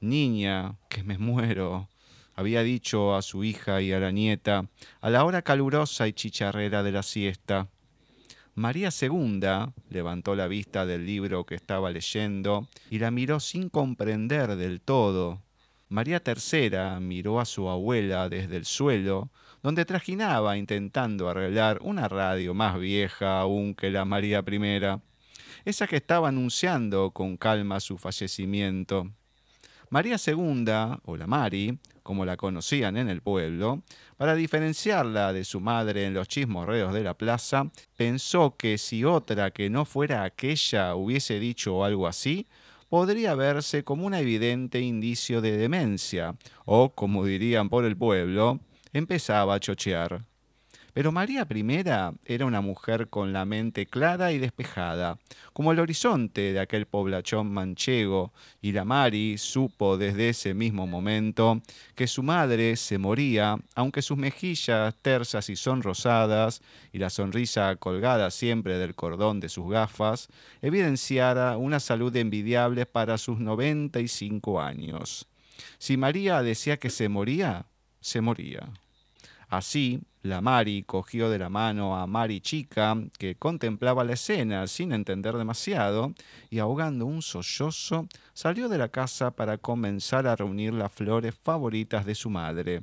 [0.00, 1.88] Niña, que me muero,
[2.36, 4.66] había dicho a su hija y a la nieta
[5.00, 7.68] a la hora calurosa y chicharrera de la siesta.
[8.54, 9.40] María II
[9.90, 15.42] levantó la vista del libro que estaba leyendo y la miró sin comprender del todo.
[15.88, 19.30] María III miró a su abuela desde el suelo,
[19.62, 25.00] donde trajinaba intentando arreglar una radio más vieja aún que la María I,
[25.64, 29.10] esa que estaba anunciando con calma su fallecimiento.
[29.90, 30.64] María II,
[31.04, 33.82] o la Mari, como la conocían en el pueblo,
[34.16, 39.50] para diferenciarla de su madre en los chismorreos de la plaza, pensó que si otra
[39.50, 42.46] que no fuera aquella hubiese dicho algo así,
[42.88, 48.60] podría verse como un evidente indicio de demencia, o, como dirían por el pueblo,
[48.92, 50.27] empezaba a chochear.
[50.94, 51.84] Pero María I
[52.24, 55.18] era una mujer con la mente clara y despejada,
[55.52, 61.60] como el horizonte de aquel poblachón manchego, y la Mari supo desde ese mismo momento
[61.94, 68.30] que su madre se moría, aunque sus mejillas tersas y sonrosadas, y la sonrisa colgada
[68.30, 70.28] siempre del cordón de sus gafas,
[70.62, 75.28] evidenciara una salud envidiable para sus 95 años.
[75.78, 77.66] Si María decía que se moría,
[78.00, 78.70] se moría.
[79.48, 84.92] Así, la Mari cogió de la mano a Mari chica, que contemplaba la escena sin
[84.92, 86.12] entender demasiado,
[86.50, 92.04] y ahogando un sollozo, salió de la casa para comenzar a reunir las flores favoritas
[92.04, 92.82] de su madre.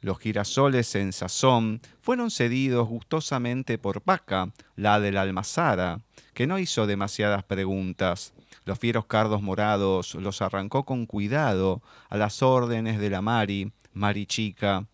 [0.00, 6.00] Los girasoles en sazón fueron cedidos gustosamente por Paca, la de la almazara,
[6.32, 8.32] que no hizo demasiadas preguntas.
[8.64, 14.24] Los fieros cardos morados los arrancó con cuidado a las órdenes de la Mari, Mari
[14.24, 14.86] chica.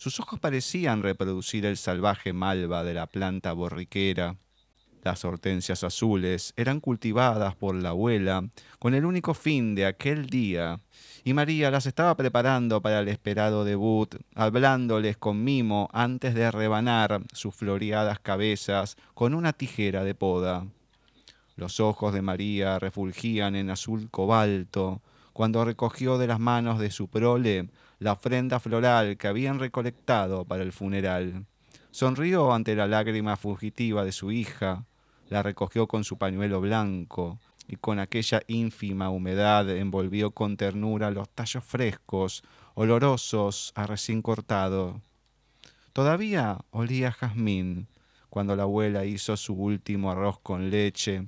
[0.00, 4.36] Sus ojos parecían reproducir el salvaje malva de la planta borriquera.
[5.02, 10.80] Las hortensias azules eran cultivadas por la abuela con el único fin de aquel día,
[11.22, 17.20] y María las estaba preparando para el esperado debut, hablándoles con mimo antes de rebanar
[17.34, 20.66] sus floreadas cabezas con una tijera de poda.
[21.56, 25.02] Los ojos de María refulgían en azul cobalto
[25.34, 27.68] cuando recogió de las manos de su prole
[28.00, 31.44] la ofrenda floral que habían recolectado para el funeral.
[31.90, 34.86] Sonrió ante la lágrima fugitiva de su hija,
[35.28, 41.28] la recogió con su pañuelo blanco y con aquella ínfima humedad envolvió con ternura los
[41.28, 42.42] tallos frescos,
[42.74, 45.02] olorosos a recién cortado.
[45.92, 47.86] Todavía olía jazmín,
[48.30, 51.26] cuando la abuela hizo su último arroz con leche.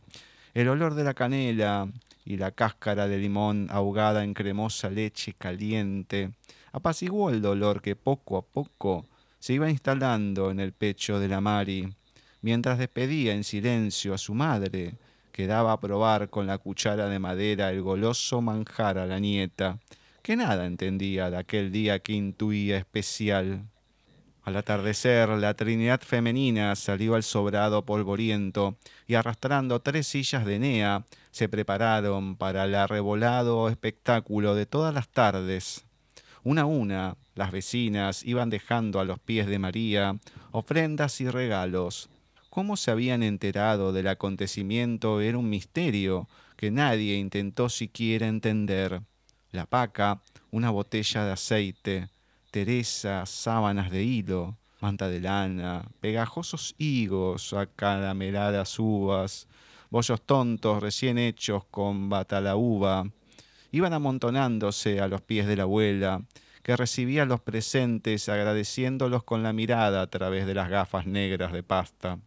[0.54, 1.88] El olor de la canela
[2.24, 6.30] y la cáscara de limón ahogada en cremosa leche caliente
[6.72, 9.06] apaciguó el dolor que poco a poco
[9.38, 11.92] se iba instalando en el pecho de la Mari,
[12.40, 14.94] mientras despedía en silencio a su madre,
[15.32, 19.78] que daba a probar con la cuchara de madera el goloso manjar a la nieta,
[20.22, 23.64] que nada entendía de aquel día que intuía especial.
[24.44, 31.04] Al atardecer, la Trinidad femenina salió al sobrado polvoriento y arrastrando tres sillas de Enea,
[31.30, 35.84] se prepararon para el arrebolado espectáculo de todas las tardes.
[36.44, 40.18] Una a una, las vecinas iban dejando a los pies de María
[40.50, 42.10] ofrendas y regalos.
[42.50, 49.02] Cómo se habían enterado del acontecimiento era un misterio que nadie intentó siquiera entender.
[49.52, 52.08] La paca, una botella de aceite,
[52.50, 59.46] Teresa, sábanas de hilo, manta de lana, pegajosos higos, acarameladas uvas,
[59.90, 63.06] bollos tontos recién hechos con batalaúba,
[63.72, 66.22] iban amontonándose a los pies de la abuela,
[66.62, 71.62] que recibía los presentes agradeciéndolos con la mirada a través de las gafas negras de
[71.64, 72.18] pasta.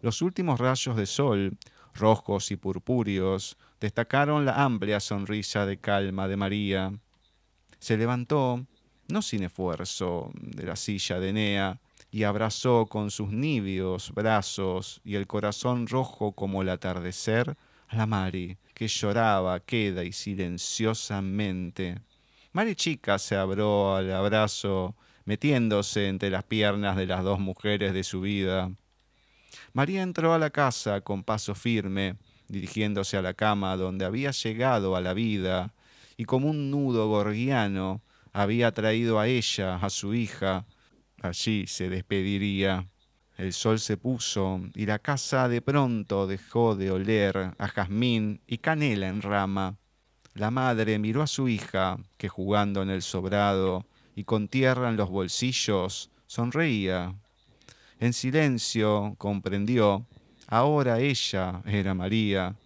[0.00, 1.58] Los últimos rayos de sol,
[1.94, 6.92] rojos y purpúreos, destacaron la amplia sonrisa de calma de María.
[7.78, 8.64] Se levantó,
[9.08, 11.80] no sin esfuerzo, de la silla de Enea,
[12.10, 17.56] y abrazó con sus nibios brazos y el corazón rojo como el atardecer
[17.88, 22.00] a la Mari, que lloraba queda y silenciosamente.
[22.52, 24.94] Mari Chica se abrió al abrazo,
[25.24, 28.70] metiéndose entre las piernas de las dos mujeres de su vida.
[29.72, 32.16] María entró a la casa con paso firme,
[32.48, 35.74] dirigiéndose a la cama donde había llegado a la vida,
[36.16, 40.66] y como un nudo gorgiano había traído a ella, a su hija.
[41.20, 42.86] Allí se despediría.
[43.36, 48.58] El sol se puso y la casa de pronto dejó de oler a jazmín y
[48.58, 49.76] canela en rama.
[50.34, 54.96] La madre miró a su hija, que jugando en el sobrado y con tierra en
[54.96, 57.14] los bolsillos, sonreía.
[58.00, 60.06] En silencio comprendió,
[60.46, 62.56] ahora ella era María,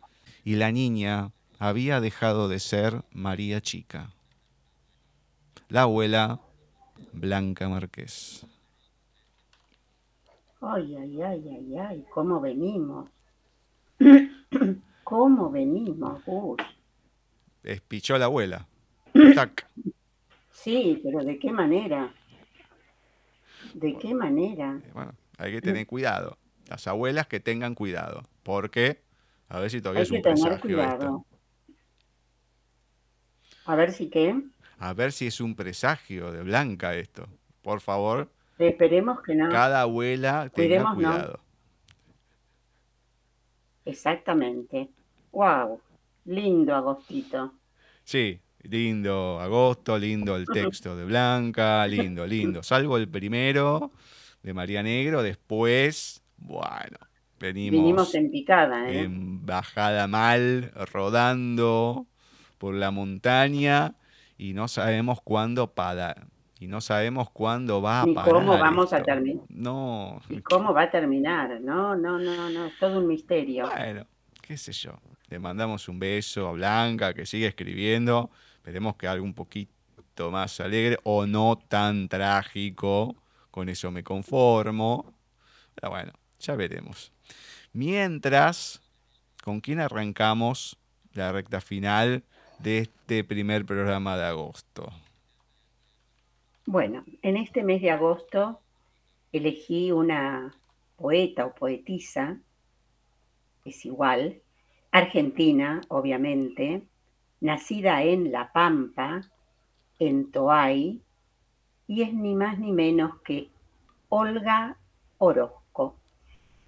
[0.45, 4.11] y la niña había dejado de ser María chica
[5.71, 6.41] la abuela
[7.13, 8.45] Blanca Márquez.
[10.61, 13.09] Ay, ay, ay, ay, ay, ¿cómo venimos?
[15.05, 16.61] ¿Cómo venimos, Gus?
[17.63, 18.67] Espichó la abuela.
[19.35, 19.67] Tac.
[20.51, 22.13] Sí, pero ¿de qué manera?
[23.75, 24.81] ¿De qué manera?
[24.85, 26.37] Eh, bueno, hay que tener cuidado.
[26.69, 28.23] Las abuelas que tengan cuidado.
[28.43, 29.03] Porque,
[29.49, 30.93] a ver si todavía hay es un que tener cuidado.
[30.95, 31.27] esto.
[33.65, 34.43] A ver si qué.
[34.79, 37.27] A ver si es un presagio de Blanca esto.
[37.63, 38.31] Por favor,
[38.69, 39.49] Esperemos que no.
[39.49, 41.11] cada abuela tenga Cuidemos, no.
[41.11, 41.41] cuidado.
[43.85, 44.91] Exactamente.
[45.33, 45.81] Wow,
[46.27, 47.55] lindo agostito.
[48.05, 52.63] Sí, lindo agosto, lindo el texto de Blanca, lindo, lindo.
[52.63, 53.93] Salvo el primero
[54.43, 56.99] de María Negro, después, bueno,
[57.39, 59.01] venimos, Vinimos en picada, ¿eh?
[59.01, 62.07] en bajada mal, rodando
[62.59, 63.95] por la montaña
[64.37, 66.27] y no sabemos cuándo para
[66.61, 68.35] y no sabemos cuándo va a Ni parar.
[68.35, 69.45] cómo vamos a terminar.
[69.49, 71.59] No, ¿Y cómo va a terminar?
[71.63, 73.67] No, no, no, no, es todo un misterio.
[73.67, 74.07] Bueno,
[74.43, 74.93] qué sé yo.
[75.29, 78.31] Le mandamos un beso a Blanca que sigue escribiendo.
[78.57, 83.17] Esperemos que algo un poquito más alegre o no tan trágico.
[83.51, 85.15] Con eso me conformo.
[85.75, 87.11] Pero bueno, ya veremos.
[87.73, 88.83] Mientras,
[89.43, 90.77] ¿con quién arrancamos
[91.15, 92.23] la recta final
[92.59, 94.93] de este primer programa de agosto?
[96.73, 98.61] Bueno, en este mes de agosto
[99.33, 100.55] elegí una
[100.95, 102.39] poeta o poetisa
[103.65, 104.41] es igual,
[104.93, 106.87] argentina, obviamente,
[107.41, 109.23] nacida en La Pampa,
[109.99, 111.03] en Toay,
[111.89, 113.51] y es ni más ni menos que
[114.09, 114.79] Olga
[115.19, 115.97] Orozco.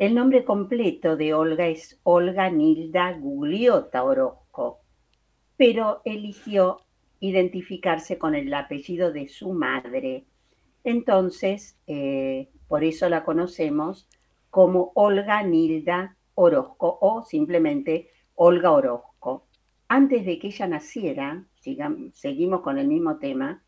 [0.01, 4.81] El nombre completo de Olga es Olga Nilda Gugliota Orozco,
[5.57, 6.82] pero eligió
[7.23, 10.27] identificarse con el apellido de su madre.
[10.83, 14.09] Entonces, eh, por eso la conocemos
[14.51, 19.47] como Olga Nilda Orozco o simplemente Olga Orozco.
[19.87, 21.47] Antes de que ella naciera,
[22.13, 23.63] seguimos con el mismo tema,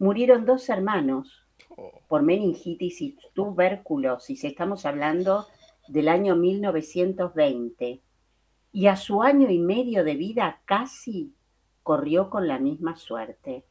[0.00, 1.92] murieron dos hermanos oh.
[2.08, 4.42] por meningitis y tuberculosis.
[4.42, 5.46] Estamos hablando
[5.86, 8.02] del año 1920.
[8.72, 11.34] Y a su año y medio de vida casi
[11.90, 13.64] corrió con la misma suerte.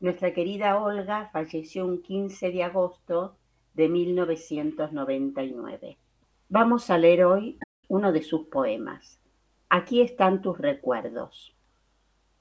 [0.00, 3.36] Nuestra querida Olga falleció un 15 de agosto
[3.72, 5.96] de 1999.
[6.48, 9.20] Vamos a leer hoy uno de sus poemas.
[9.68, 11.54] Aquí están tus recuerdos.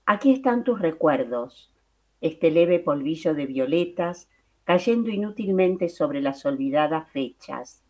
[0.07, 1.71] Aquí están tus recuerdos,
[2.19, 4.27] este leve polvillo de violetas
[4.63, 7.83] cayendo inútilmente sobre las olvidadas fechas.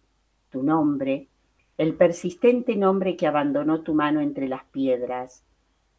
[0.50, 1.30] Tu nombre,
[1.78, 5.46] el persistente nombre que abandonó tu mano entre las piedras,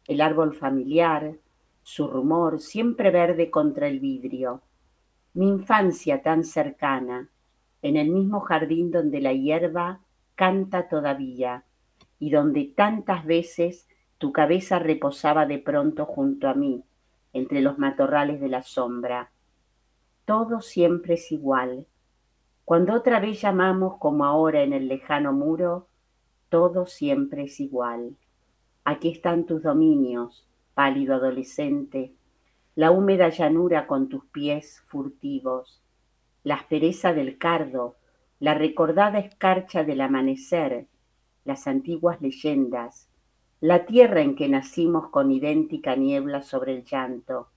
[0.07, 1.35] el árbol familiar,
[1.83, 4.61] su rumor siempre verde contra el vidrio,
[5.33, 7.29] mi infancia tan cercana,
[7.81, 10.01] en el mismo jardín donde la hierba
[10.35, 11.63] canta todavía
[12.19, 13.87] y donde tantas veces
[14.17, 16.83] tu cabeza reposaba de pronto junto a mí,
[17.33, 19.31] entre los matorrales de la sombra.
[20.25, 21.85] Todo siempre es igual.
[22.65, 25.87] Cuando otra vez llamamos como ahora en el lejano muro,
[26.49, 28.17] todo siempre es igual.
[28.89, 32.13] Aquí están tus dominios, pálido adolescente,
[32.73, 35.83] la húmeda llanura con tus pies furtivos,
[36.45, 37.97] la aspereza del cardo,
[38.39, 40.87] la recordada escarcha del amanecer,
[41.43, 43.09] las antiguas leyendas,
[43.59, 47.49] la tierra en que nacimos con idéntica niebla sobre el llanto.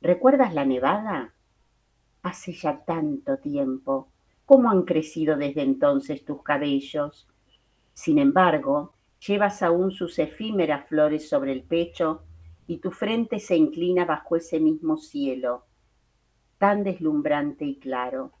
[0.00, 1.34] ¿Recuerdas la nevada?
[2.22, 4.08] Hace ya tanto tiempo.
[4.46, 7.28] ¿Cómo han crecido desde entonces tus cabellos?
[7.92, 8.94] Sin embargo,
[9.26, 12.24] Llevas aún sus efímeras flores sobre el pecho
[12.66, 15.66] y tu frente se inclina bajo ese mismo cielo,
[16.58, 18.32] tan deslumbrante y claro.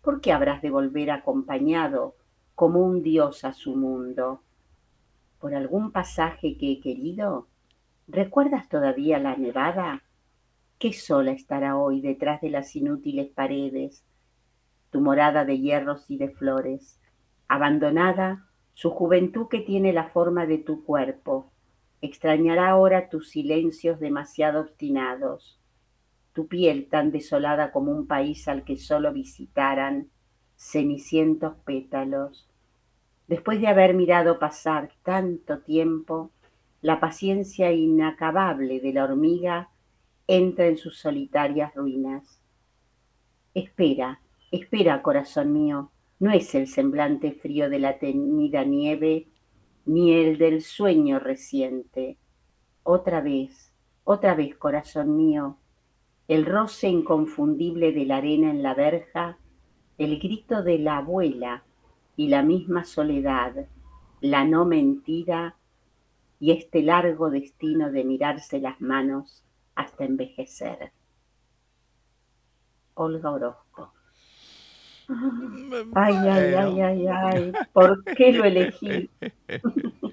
[0.00, 2.16] ¿Por qué habrás de volver acompañado
[2.54, 4.42] como un dios a su mundo?
[5.40, 7.48] ¿Por algún pasaje que he querido?
[8.06, 10.02] ¿Recuerdas todavía la nevada?
[10.78, 14.04] Qué sola estará hoy detrás de las inútiles paredes,
[14.90, 17.00] tu morada de hierros y de flores,
[17.48, 18.47] abandonada
[18.78, 21.50] su juventud que tiene la forma de tu cuerpo.
[22.00, 25.58] Extrañará ahora tus silencios demasiado obstinados,
[26.32, 30.10] tu piel tan desolada como un país al que solo visitaran
[30.54, 32.48] cenicientos pétalos.
[33.26, 36.30] Después de haber mirado pasar tanto tiempo,
[36.80, 39.70] la paciencia inacabable de la hormiga
[40.28, 42.40] entra en sus solitarias ruinas.
[43.54, 44.20] Espera,
[44.52, 45.90] espera, corazón mío,
[46.20, 49.28] no es el semblante frío de la tenida nieve,
[49.84, 52.18] ni el del sueño reciente.
[52.82, 53.72] Otra vez,
[54.04, 55.58] otra vez, corazón mío,
[56.26, 59.38] el roce inconfundible de la arena en la verja,
[59.96, 61.64] el grito de la abuela
[62.16, 63.68] y la misma soledad,
[64.20, 65.56] la no mentira
[66.40, 69.44] y este largo destino de mirarse las manos
[69.74, 70.92] hasta envejecer.
[72.94, 73.67] Olga Orozco.
[75.94, 77.52] Ay, ay, ay, ay, ay.
[77.72, 79.08] ¿Por qué lo elegí?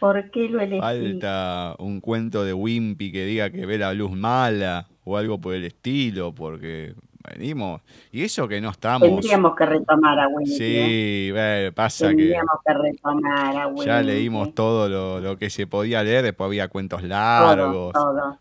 [0.00, 0.80] ¿Por qué lo elegí?
[0.80, 5.54] Falta un cuento de Wimpy que diga que ve la luz mala o algo por
[5.54, 6.94] el estilo, porque
[7.30, 7.80] venimos.
[8.10, 9.08] Y eso que no estamos.
[9.08, 10.50] Tendríamos que retomar a Wimpy.
[10.50, 11.72] Sí, ¿eh?
[11.74, 12.74] pasa Tendríamos que...
[12.74, 13.86] retomar a Wimpy.
[13.86, 17.94] Ya leímos todo lo, que se podía leer, después había cuentos largos.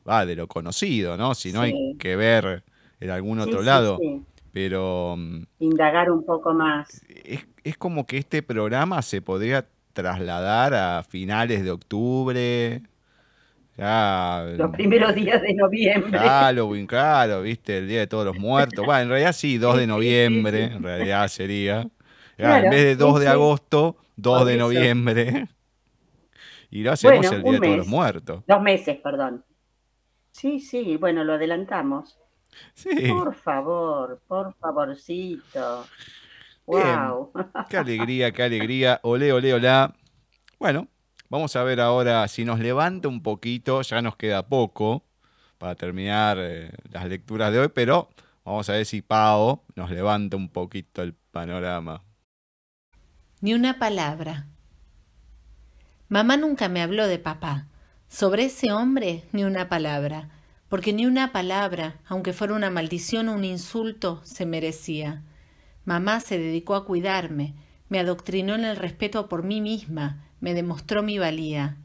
[0.08, 1.36] Va, de lo conocido, ¿no?
[1.36, 2.64] Si no hay que ver
[3.00, 3.98] en algún otro lado.
[4.00, 5.16] Sí, pero...
[5.60, 7.02] Indagar un poco más.
[7.64, 12.82] Es, como que este programa se podría trasladar a finales de octubre.
[13.78, 16.18] Ya, los primeros días de noviembre.
[16.18, 18.86] Halloween, claro, viste, el Día de Todos los Muertos.
[18.86, 21.88] Bueno, en realidad sí, 2 de noviembre, en realidad sería.
[22.38, 25.48] en vez de 2 de agosto, 2 de noviembre.
[26.70, 28.44] Y lo hacemos el Día de Todos los Muertos.
[28.48, 29.44] Dos meses, perdón.
[30.32, 32.20] Sí, sí, bueno, lo adelantamos.
[33.10, 35.86] Por favor, por favorcito.
[36.66, 37.32] Wow.
[37.70, 39.00] Qué alegría, qué alegría.
[39.04, 39.96] Ole, ole, hola.
[40.60, 40.88] Bueno,
[41.30, 43.82] vamos a ver ahora si nos levanta un poquito.
[43.82, 45.04] Ya nos queda poco
[45.58, 48.10] para terminar eh, las lecturas de hoy, pero
[48.44, 52.04] vamos a ver si Pau nos levanta un poquito el panorama.
[53.40, 54.48] Ni una palabra.
[56.10, 57.68] Mamá nunca me habló de papá.
[58.10, 60.30] Sobre ese hombre ni una palabra,
[60.70, 65.24] porque ni una palabra, aunque fuera una maldición o un insulto, se merecía.
[65.86, 67.54] Mamá se dedicó a cuidarme,
[67.90, 71.78] me adoctrinó en el respeto por mí misma, me demostró mi valía.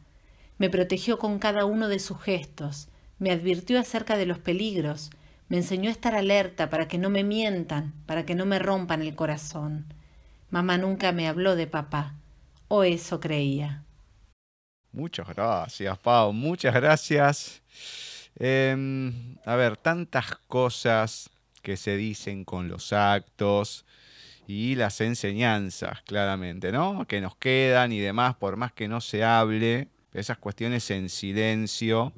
[0.59, 5.11] Me protegió con cada uno de sus gestos, me advirtió acerca de los peligros,
[5.49, 9.03] me enseñó a estar alerta para que no me mientan, para que no me rompan
[9.03, 9.87] el corazón.
[10.51, 12.15] Mamá nunca me habló de papá,
[12.69, 13.85] o eso creía.
[14.93, 17.63] Muchas gracias, Pau, muchas gracias.
[18.39, 21.31] Em, a ver, tantas cosas
[21.63, 23.85] que se dicen con los actos
[24.47, 27.07] y las enseñanzas, claramente, ¿no?
[27.07, 32.13] Que nos quedan y demás, por más que no se hable, esas cuestiones en silencio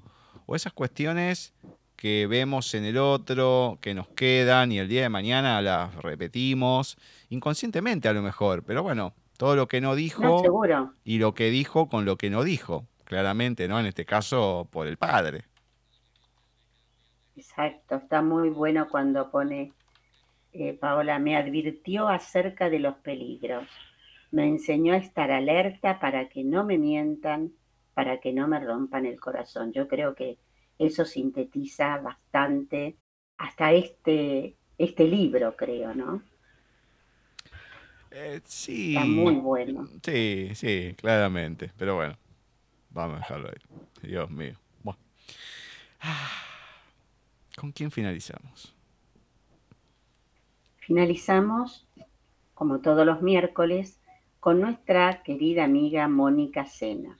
[0.47, 1.53] o esas cuestiones
[1.97, 6.97] que vemos en el otro, que nos quedan y el día de mañana las repetimos,
[7.31, 10.43] inconscientemente a lo mejor, pero bueno, todo lo que no dijo
[11.05, 13.79] y lo que dijo con lo que no dijo, claramente, ¿no?
[13.81, 15.45] En este caso, por el padre.
[17.37, 19.73] Exacto, está muy bueno cuando pone,
[20.53, 23.69] eh, Paola, me advirtió acerca de los peligros,
[24.31, 27.53] me enseñó a estar alerta para que no me mientan,
[27.95, 29.73] para que no me rompan el corazón.
[29.73, 30.39] Yo creo que
[30.79, 32.97] eso sintetiza bastante
[33.39, 36.23] hasta este, este libro, creo, ¿no?
[38.11, 38.95] Eh, sí.
[38.95, 39.89] Está muy bueno.
[40.05, 41.73] Sí, sí, claramente.
[41.77, 42.17] Pero bueno,
[42.91, 44.09] vamos a dejarlo ahí.
[44.09, 44.55] Dios mío.
[44.83, 45.01] Bueno.
[47.57, 48.75] ¿Con quién finalizamos?
[50.79, 51.87] Finalizamos,
[52.53, 54.01] como todos los miércoles,
[54.41, 57.19] con nuestra querida amiga Mónica Sena.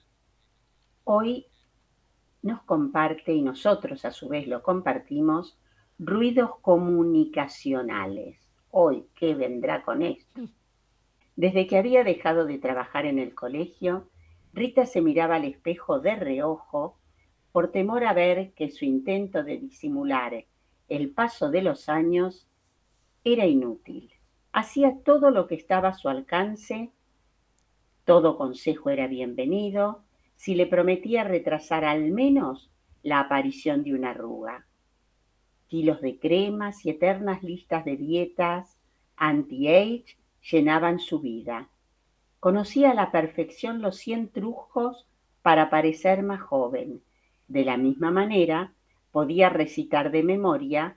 [1.05, 1.47] Hoy
[2.43, 5.57] nos comparte, y nosotros a su vez lo compartimos,
[5.99, 8.39] ruidos comunicacionales.
[8.71, 10.43] Hoy, ¿qué vendrá con esto?
[11.37, 14.11] Desde que había dejado de trabajar en el colegio,
[14.53, 16.99] Rita se miraba al espejo de reojo
[17.55, 20.45] por temor a ver que su intento de disimular
[20.89, 22.49] el paso de los años
[23.23, 24.11] era inútil.
[24.53, 26.91] Hacía todo lo que estaba a su alcance,
[28.05, 30.03] todo consejo era bienvenido,
[30.35, 32.73] si le prometía retrasar al menos
[33.05, 34.67] la aparición de una arruga.
[35.69, 38.81] Kilos de cremas y eternas listas de dietas
[39.15, 41.69] anti-age llenaban su vida.
[42.41, 45.07] Conocía a la perfección los cien trujos
[45.43, 47.01] para parecer más joven.
[47.49, 48.73] De la misma manera,
[49.11, 50.97] podía recitar de memoria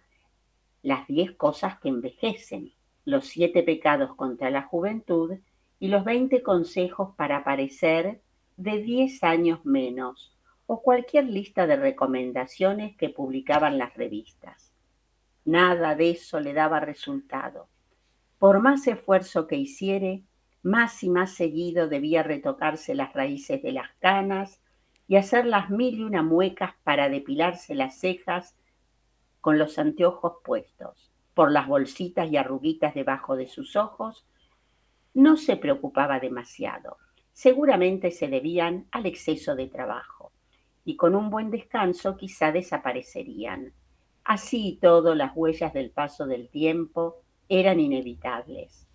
[0.81, 2.73] las diez cosas que envejecen,
[3.05, 5.37] los siete pecados contra la juventud
[5.79, 8.21] y los veinte consejos para parecer
[8.55, 10.35] de diez años menos,
[10.65, 14.73] o cualquier lista de recomendaciones que publicaban las revistas.
[15.45, 17.69] Nada de eso le daba resultado.
[18.37, 20.23] Por más esfuerzo que hiciere,
[20.61, 24.59] más y más seguido debía retocarse las raíces de las canas
[25.07, 28.55] y hacer las mil y una muecas para depilarse las cejas
[29.41, 31.11] con los anteojos puestos.
[31.33, 34.25] Por las bolsitas y arruguitas debajo de sus ojos,
[35.13, 36.97] no se preocupaba demasiado.
[37.31, 40.31] Seguramente se debían al exceso de trabajo,
[40.83, 43.73] y con un buen descanso quizá desaparecerían.
[44.23, 48.87] Así y todo, las huellas del paso del tiempo eran inevitables.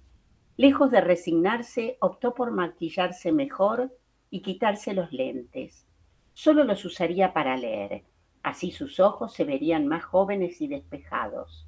[0.57, 3.97] Lejos de resignarse, optó por maquillarse mejor
[4.31, 5.87] y quitarse los lentes.
[6.35, 8.05] Solo los usaría para leer.
[8.43, 11.66] Así sus ojos se verían más jóvenes y despejados.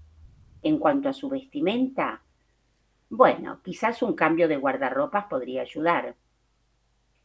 [0.62, 2.22] En cuanto a su vestimenta,
[3.10, 6.16] bueno, quizás un cambio de guardarropas podría ayudar.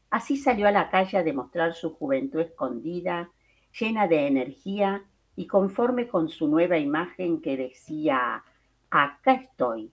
[0.09, 3.31] Así salió a la calle a demostrar su juventud escondida,
[3.79, 5.03] llena de energía
[5.35, 8.43] y conforme con su nueva imagen que decía
[8.89, 9.91] Acá estoy.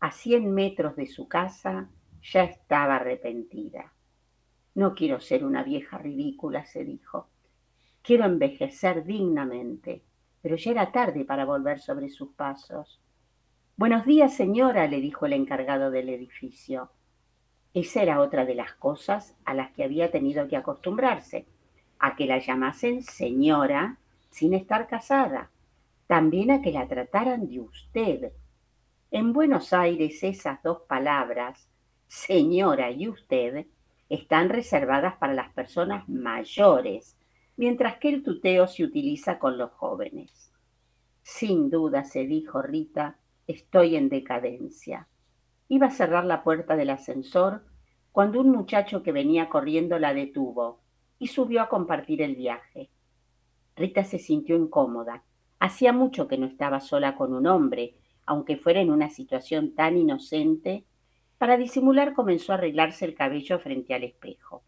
[0.00, 1.88] A cien metros de su casa
[2.22, 3.92] ya estaba arrepentida.
[4.74, 7.28] No quiero ser una vieja ridícula, se dijo.
[8.02, 10.02] Quiero envejecer dignamente,
[10.42, 13.00] pero ya era tarde para volver sobre sus pasos.
[13.76, 16.90] Buenos días, señora, le dijo el encargado del edificio.
[17.72, 21.46] Esa era otra de las cosas a las que había tenido que acostumbrarse,
[21.98, 23.98] a que la llamasen señora
[24.30, 25.50] sin estar casada
[26.06, 28.32] también a que la trataran de usted.
[29.10, 31.68] En Buenos Aires esas dos palabras,
[32.06, 33.66] señora y usted,
[34.08, 37.16] están reservadas para las personas mayores,
[37.56, 40.52] mientras que el tuteo se utiliza con los jóvenes.
[41.22, 45.08] Sin duda, se dijo Rita, estoy en decadencia.
[45.68, 47.64] Iba a cerrar la puerta del ascensor
[48.12, 50.80] cuando un muchacho que venía corriendo la detuvo
[51.18, 52.90] y subió a compartir el viaje.
[53.76, 55.24] Rita se sintió incómoda
[55.64, 57.94] Hacía mucho que no estaba sola con un hombre,
[58.26, 60.84] aunque fuera en una situación tan inocente.
[61.44, 64.62] Para disimular comenzó a arreglarse el cabello frente al espejo.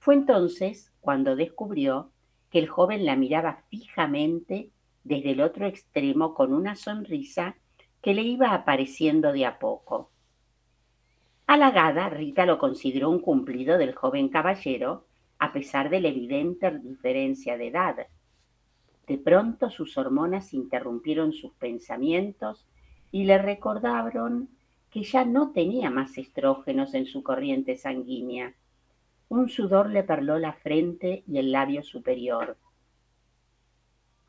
[0.00, 2.10] Fue entonces cuando descubrió
[2.50, 4.70] que el joven la miraba fijamente
[5.04, 7.54] desde el otro extremo con una sonrisa
[8.02, 10.10] que le iba apareciendo de a poco.
[11.46, 15.06] Halagada, Rita lo consideró un cumplido del joven caballero,
[15.38, 18.08] a pesar de la evidente diferencia de edad.
[19.06, 22.66] De pronto sus hormonas interrumpieron sus pensamientos
[23.12, 24.55] y le recordaron
[24.96, 28.54] que ya no tenía más estrógenos en su corriente sanguínea.
[29.28, 32.56] Un sudor le perló la frente y el labio superior.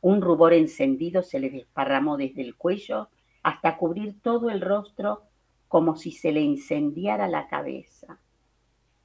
[0.02, 3.08] Un rubor encendido se le desparramó desde el cuello
[3.44, 5.22] hasta cubrir todo el rostro
[5.70, 8.20] como si se le incendiara la cabeza.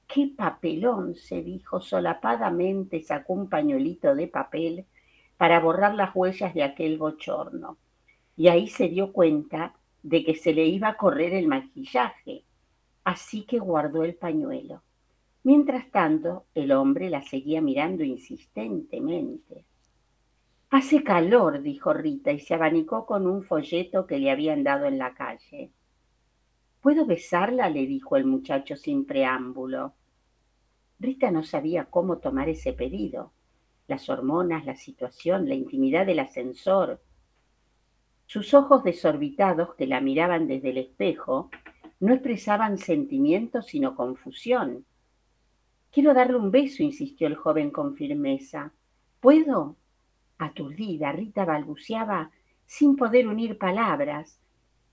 [0.09, 1.15] ¡Qué papelón!
[1.15, 4.87] se dijo solapadamente, sacó un pañuelito de papel
[5.37, 7.79] para borrar las huellas de aquel bochorno.
[8.37, 12.45] Y ahí se dio cuenta de que se le iba a correr el maquillaje,
[13.05, 14.83] así que guardó el pañuelo.
[15.45, 19.65] Mientras tanto, el hombre la seguía mirando insistentemente.
[20.71, 24.99] Hace calor, dijo Rita, y se abanicó con un folleto que le habían dado en
[24.99, 25.73] la calle.
[26.81, 27.69] ¿Puedo besarla?
[27.69, 29.95] le dijo el muchacho sin preámbulo.
[30.99, 33.33] Rita no sabía cómo tomar ese pedido
[33.93, 37.01] las hormonas, la situación, la intimidad del ascensor.
[38.33, 41.51] Sus ojos desorbitados que la miraban desde el espejo
[42.01, 44.87] no expresaban sentimientos sino confusión.
[45.91, 48.73] Quiero darle un beso, insistió el joven con firmeza.
[49.21, 49.77] ¿Puedo?
[50.39, 52.31] Aturdida, Rita balbuceaba
[52.65, 54.41] sin poder unir palabras.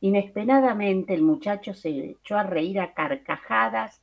[0.01, 4.01] Inesperadamente el muchacho se echó a reír a carcajadas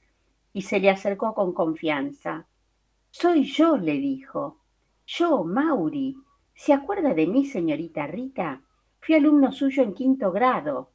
[0.54, 2.46] y se le acercó con confianza.
[3.10, 4.62] Soy yo, le dijo.
[5.06, 6.16] Yo, Mauri.
[6.54, 8.62] ¿Se acuerda de mí, señorita Rita?
[9.06, 10.90] Fui alumno suyo en quinto grado.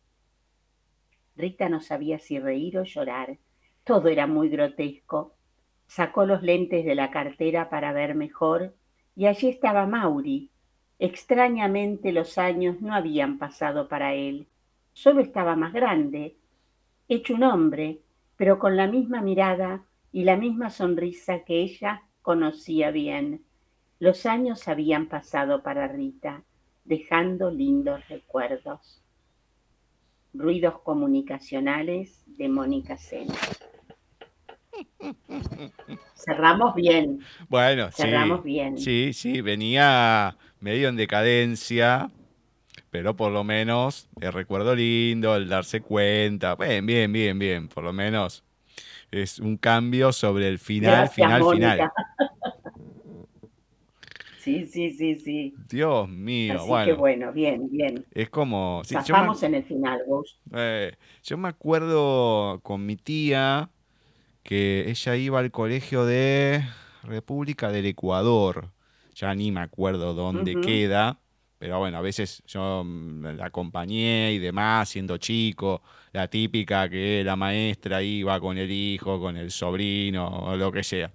[1.38, 3.38] Rita no sabía si reír o llorar.
[3.86, 5.34] Todo era muy grotesco.
[5.88, 8.76] Sacó los lentes de la cartera para ver mejor
[9.16, 10.50] y allí estaba Mauri.
[11.00, 14.50] Extrañamente los años no habían pasado para él.
[14.92, 16.36] Solo estaba más grande,
[17.08, 18.02] hecho un hombre,
[18.36, 23.46] pero con la misma mirada y la misma sonrisa que ella conocía bien.
[24.00, 26.44] Los años habían pasado para Rita,
[26.84, 29.02] dejando lindos recuerdos.
[30.34, 33.36] Ruidos comunicacionales de Mónica Sena.
[36.16, 37.20] Cerramos bien.
[37.50, 38.46] Bueno, Cerramos sí.
[38.46, 38.78] bien.
[38.78, 42.12] Sí, sí, venía medio en decadencia,
[42.90, 46.56] pero por lo menos el recuerdo lindo, el darse cuenta.
[46.56, 47.68] Bien, bien, bien, bien.
[47.68, 48.44] Por lo menos
[49.12, 51.92] es un cambio sobre el final, Gracias, final, final.
[54.52, 55.54] Sí, sí, sí, sí.
[55.70, 58.06] Dios mío, Así bueno, que bueno, bien, bien.
[58.12, 58.82] es como...
[58.84, 60.40] sí, me- en el final, Gus.
[60.54, 60.94] Eh,
[61.24, 63.70] yo me acuerdo con mi tía
[64.44, 66.64] que ella iba al colegio de
[67.04, 68.72] República del Ecuador.
[69.16, 71.20] Ya ni me acuerdo dónde queda,
[71.60, 75.84] pero bueno, a veces yo la acompañé y demás, siendo chico,
[76.14, 80.84] la típica que la maestra iba con el hijo, con el sobrino o lo que
[80.84, 81.12] sea.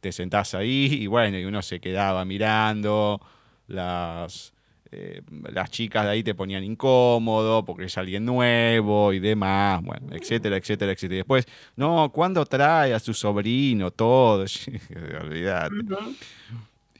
[0.00, 3.20] Te sentás ahí y bueno, y uno se quedaba mirando,
[3.66, 4.52] las,
[4.92, 5.22] eh,
[5.52, 10.56] las chicas de ahí te ponían incómodo porque es alguien nuevo y demás, bueno, etcétera,
[10.56, 11.14] etcétera, etcétera.
[11.14, 11.46] Y después,
[11.76, 13.90] no, ¿cuándo trae a su sobrino?
[13.90, 14.44] Todo,
[15.22, 15.76] olvídate.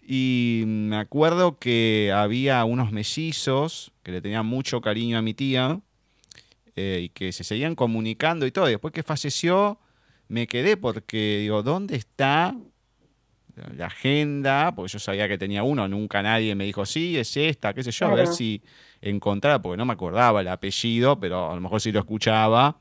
[0.06, 5.80] Y me acuerdo que había unos mellizos que le tenían mucho cariño a mi tía
[6.76, 8.68] eh, y que se seguían comunicando y todo.
[8.68, 9.78] Y después que falleció,
[10.28, 12.56] me quedé porque digo, ¿dónde está
[13.76, 14.72] la agenda?
[14.74, 17.90] Porque yo sabía que tenía uno, nunca nadie me dijo, sí, es esta, qué sé
[17.90, 18.62] yo, a ver si
[19.00, 22.76] encontraba, porque no me acordaba el apellido, pero a lo mejor si lo escuchaba,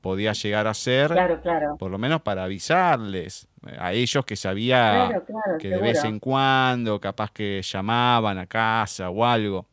[0.00, 1.76] podía llegar a ser, Claro, claro.
[1.78, 5.20] por lo menos para avisarles eh, a ellos que sabía
[5.58, 9.66] que de vez en cuando, capaz que llamaban a casa o algo.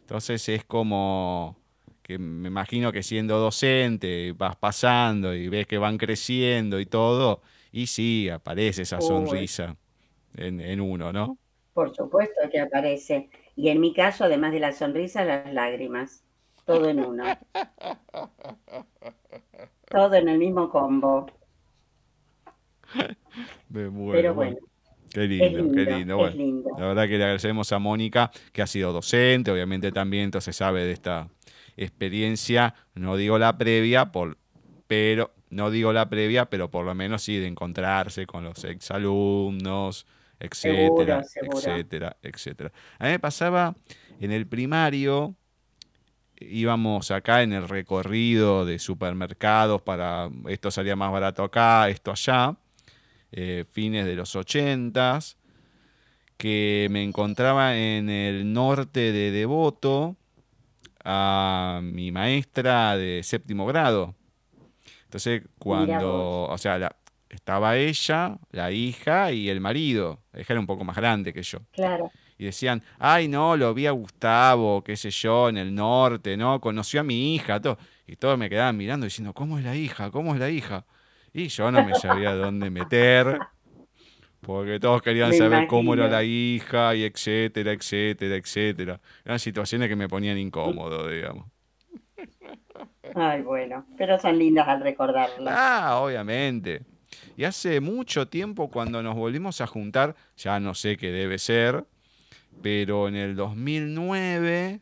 [0.00, 1.56] Entonces es como
[2.02, 7.42] que me imagino que siendo docente vas pasando y ves que van creciendo y todo,
[7.72, 9.02] y sí, aparece esa Uy.
[9.02, 9.76] sonrisa
[10.36, 11.38] en, en uno, ¿no?
[11.72, 13.28] Por supuesto que aparece.
[13.54, 16.22] Y en mi caso, además de la sonrisa, las lágrimas.
[16.64, 17.24] Todo en uno.
[19.88, 21.26] Todo en el mismo combo.
[23.68, 24.56] Me muero, Pero bueno.
[25.12, 26.16] Qué lindo, lindo, qué lindo.
[26.16, 26.70] Bueno, lindo.
[26.78, 30.84] la verdad que le agradecemos a Mónica, que ha sido docente, obviamente también, entonces sabe
[30.84, 31.28] de esta
[31.76, 34.36] experiencia, no digo la previa, por,
[34.86, 40.06] pero no digo la previa, pero por lo menos sí de encontrarse con los exalumnos,
[40.40, 42.72] etcétera, etcétera, etcétera.
[42.98, 43.74] A mí me pasaba
[44.20, 45.34] en el primario,
[46.38, 52.56] íbamos acá en el recorrido de supermercados para esto salía más barato acá, esto allá.
[53.32, 55.36] eh, fines de los ochentas,
[56.36, 60.16] que me encontraba en el norte de Devoto
[61.04, 64.14] a mi maestra de séptimo grado.
[65.04, 66.94] Entonces, cuando, o sea,
[67.36, 70.20] estaba ella, la hija y el marido.
[70.32, 71.58] La hija era un poco más grande que yo.
[71.72, 72.10] Claro.
[72.38, 76.60] Y decían, ay, no, lo vi a Gustavo, qué sé yo, en el norte, ¿no?
[76.60, 77.78] Conoció a mi hija, todo.
[78.06, 80.10] Y todos me quedaban mirando diciendo, ¿cómo es la hija?
[80.10, 80.84] ¿Cómo es la hija?
[81.32, 83.38] Y yo no me sabía dónde meter,
[84.40, 89.00] porque todos querían saber cómo era la hija, y etcétera, etcétera, etcétera.
[89.24, 91.46] Eran situaciones que me ponían incómodo, digamos.
[93.14, 95.54] Ay, bueno, pero son lindas al recordarlas.
[95.56, 96.82] Ah, obviamente.
[97.36, 101.84] Y hace mucho tiempo cuando nos volvimos a juntar, ya no sé qué debe ser,
[102.62, 104.80] pero en el 2009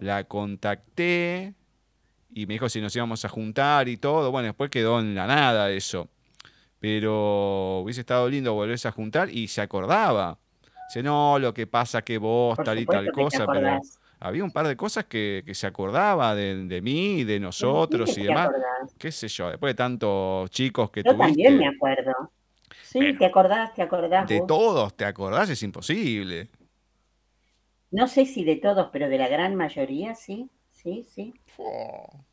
[0.00, 1.54] la contacté
[2.30, 4.30] y me dijo si nos íbamos a juntar y todo.
[4.30, 6.08] Bueno, después quedó en la nada eso.
[6.80, 10.38] Pero hubiese estado lindo volverse a juntar y se acordaba.
[10.88, 13.80] Dice, no, lo que pasa que vos, tal y tal cosa, pero
[14.20, 18.50] había un par de cosas que, se acordaba de, mí, de nosotros y demás.
[18.98, 21.42] Qué sé yo, después de tantos chicos que yo tuviste.
[21.42, 22.12] Yo también me acuerdo.
[22.82, 24.28] Sí, te acordás, te acordás.
[24.28, 26.48] De todos te acordás, es imposible.
[27.90, 31.34] No sé si de todos, pero de la gran mayoría sí, sí, sí.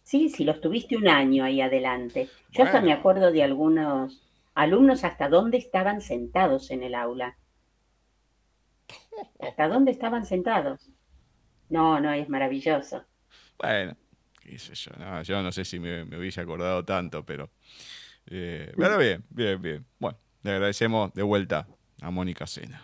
[0.03, 2.29] Sí, sí, los tuviste un año ahí adelante.
[2.51, 4.21] Yo hasta me acuerdo de algunos
[4.53, 7.37] alumnos hasta dónde estaban sentados en el aula.
[9.39, 10.89] ¿Hasta dónde estaban sentados?
[11.69, 13.03] No, no, es maravilloso.
[13.57, 13.95] Bueno,
[14.41, 17.49] qué sé yo, no, yo no sé si me, hubiese acordado tanto, pero,
[18.27, 19.85] eh, pero bien, bien, bien.
[19.99, 21.67] Bueno, le agradecemos de vuelta
[22.01, 22.81] a Mónica Sena.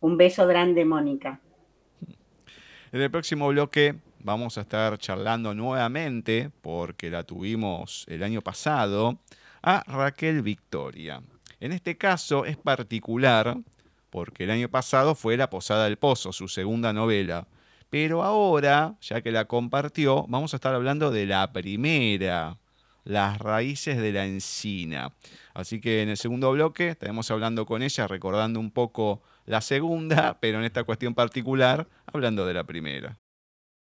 [0.00, 1.40] Un beso grande, Mónica.
[2.92, 9.18] En el próximo bloque vamos a estar charlando nuevamente, porque la tuvimos el año pasado,
[9.62, 11.22] a Raquel Victoria.
[11.60, 13.56] En este caso es particular
[14.10, 17.48] porque el año pasado fue La Posada del Pozo, su segunda novela.
[17.94, 22.58] Pero ahora, ya que la compartió, vamos a estar hablando de la primera,
[23.04, 25.12] Las raíces de la encina.
[25.54, 30.40] Así que en el segundo bloque estaremos hablando con ella, recordando un poco la segunda,
[30.40, 33.16] pero en esta cuestión particular, hablando de la primera.